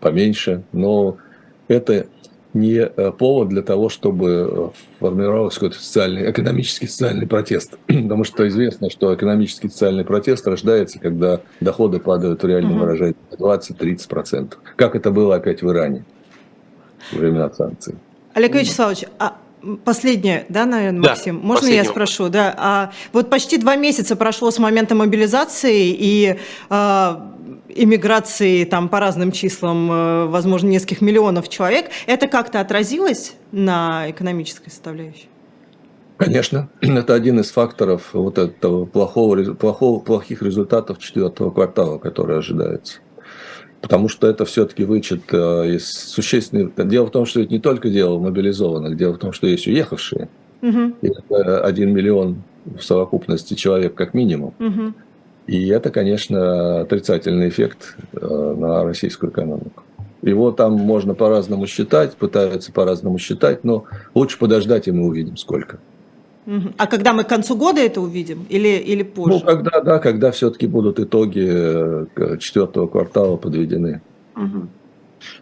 поменьше, 0.00 0.62
но 0.70 1.16
это 1.68 2.08
не 2.52 2.74
э, 2.80 3.12
повод 3.12 3.48
для 3.48 3.62
того, 3.62 3.88
чтобы 3.88 4.72
формировался 5.00 5.60
какой-то 5.60 5.80
социальный, 5.80 6.30
экономический 6.30 6.88
социальный 6.88 7.26
протест. 7.26 7.78
Потому 7.86 8.24
что 8.24 8.46
известно, 8.46 8.90
что 8.90 9.14
экономический 9.14 9.70
социальный 9.70 10.04
протест 10.04 10.46
рождается, 10.46 10.98
когда 10.98 11.40
доходы 11.60 12.00
падают 12.00 12.42
в 12.42 12.46
реальном 12.46 12.72
угу. 12.72 12.80
выражении 12.80 13.16
20-30%. 13.30 14.52
Как 14.76 14.94
это 14.94 15.10
было 15.10 15.36
опять 15.36 15.62
в 15.62 15.70
Иране 15.70 16.04
во 17.12 17.18
времена 17.18 17.50
санкций. 17.50 17.94
Олег 18.34 18.54
Вячеславович, 18.54 19.06
а 19.18 19.38
Последнее, 19.84 20.44
да, 20.48 20.66
наверное, 20.66 21.10
Максим? 21.10 21.40
Да, 21.40 21.46
Можно 21.46 21.66
я 21.68 21.84
спрошу? 21.84 22.28
Да. 22.28 22.54
А, 22.56 22.92
вот 23.12 23.30
почти 23.30 23.58
два 23.58 23.76
месяца 23.76 24.16
прошло 24.16 24.50
с 24.50 24.58
момента 24.58 24.94
мобилизации 24.94 25.94
и 25.96 26.38
а, 26.68 27.32
иммиграции 27.68 28.64
там 28.64 28.88
по 28.88 29.00
разным 29.00 29.32
числам, 29.32 29.90
э, 29.90 30.26
возможно, 30.26 30.68
нескольких 30.68 31.00
миллионов 31.00 31.48
человек. 31.48 31.90
Это 32.06 32.26
как-то 32.28 32.60
отразилось 32.60 33.34
на 33.50 34.10
экономической 34.10 34.70
составляющей? 34.70 35.28
Конечно, 36.16 36.68
это 36.80 37.14
один 37.14 37.40
из 37.40 37.50
факторов 37.50 38.10
вот 38.12 38.38
этого 38.38 38.84
плохого, 38.84 39.54
плохого, 39.54 40.00
плохих 40.00 40.42
результатов 40.42 40.98
четвертого 40.98 41.50
квартала, 41.50 41.98
который 41.98 42.38
ожидается 42.38 43.00
потому 43.82 44.08
что 44.08 44.28
это 44.28 44.44
все-таки 44.46 44.84
вычет 44.84 45.22
э, 45.32 45.74
из 45.74 45.90
существенных... 45.90 46.72
Дело 46.88 47.06
в 47.06 47.10
том, 47.10 47.26
что 47.26 47.40
это 47.40 47.52
не 47.52 47.58
только 47.58 47.90
дело 47.90 48.18
мобилизованных, 48.18 48.96
дело 48.96 49.14
в 49.14 49.18
том, 49.18 49.32
что 49.32 49.46
есть 49.48 49.66
уехавшие. 49.66 50.28
Угу. 50.62 50.92
И 51.02 51.08
это 51.08 51.64
один 51.64 51.92
миллион 51.92 52.42
в 52.64 52.82
совокупности 52.82 53.54
человек 53.54 53.94
как 53.94 54.14
минимум. 54.14 54.54
Угу. 54.60 54.94
И 55.48 55.66
это, 55.68 55.90
конечно, 55.90 56.82
отрицательный 56.82 57.48
эффект 57.48 57.96
э, 58.12 58.54
на 58.56 58.84
российскую 58.84 59.32
экономику. 59.32 59.82
Его 60.22 60.52
там 60.52 60.74
можно 60.74 61.14
по-разному 61.14 61.66
считать, 61.66 62.14
пытаются 62.14 62.72
по-разному 62.72 63.18
считать, 63.18 63.64
но 63.64 63.84
лучше 64.14 64.38
подождать, 64.38 64.86
и 64.86 64.92
мы 64.92 65.06
увидим, 65.06 65.36
сколько. 65.36 65.80
А 66.76 66.86
когда 66.86 67.12
мы 67.12 67.24
к 67.24 67.28
концу 67.28 67.56
года 67.56 67.80
это 67.80 68.00
увидим 68.00 68.46
или, 68.48 68.68
или 68.68 69.02
позже? 69.04 69.38
Ну, 69.38 69.40
когда, 69.40 69.80
да, 69.80 69.98
когда 69.98 70.32
все-таки 70.32 70.66
будут 70.66 70.98
итоги 70.98 71.46
э, 71.46 72.38
четвертого 72.38 72.88
квартала 72.88 73.36
подведены. 73.36 74.00
Угу. 74.34 74.68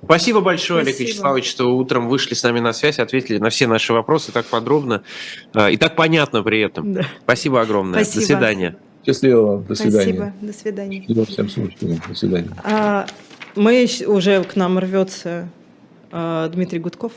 Спасибо 0.05 0.41
большое, 0.41 0.83
Спасибо. 0.83 0.99
Олег 0.99 1.09
Вячеславович, 1.09 1.51
что 1.51 1.75
утром 1.75 2.09
вышли 2.09 2.35
с 2.35 2.43
нами 2.43 2.61
на 2.61 2.75
связь, 2.75 2.99
ответили 2.99 3.39
на 3.39 3.49
все 3.49 3.67
наши 3.67 3.95
вопросы 3.95 4.31
так 4.31 4.45
подробно 4.47 5.03
э, 5.55 5.73
и 5.73 5.77
так 5.79 5.97
понятно 5.97 6.43
при 6.43 6.61
этом. 6.61 6.93
Да. 6.93 7.07
Спасибо 7.23 7.63
огромное. 7.63 8.05
Спасибо. 8.05 8.21
До 8.21 8.27
свидания. 8.27 8.77
Счастливо. 9.07 9.65
До 9.67 9.75
свидания. 9.75 10.03
Спасибо. 10.03 10.33
До 10.43 10.53
свидания. 10.53 10.99
Счастливо 11.01 11.25
всем 11.25 11.49
слушателям. 11.49 12.01
До 12.07 12.15
свидания. 12.15 12.51
А, 12.63 13.07
мы 13.57 13.89
уже 14.07 14.45
к 14.45 14.57
нам 14.57 14.79
рвется 14.79 15.49
а, 16.13 16.49
Дмитрий 16.49 16.79
Гудков. 16.79 17.13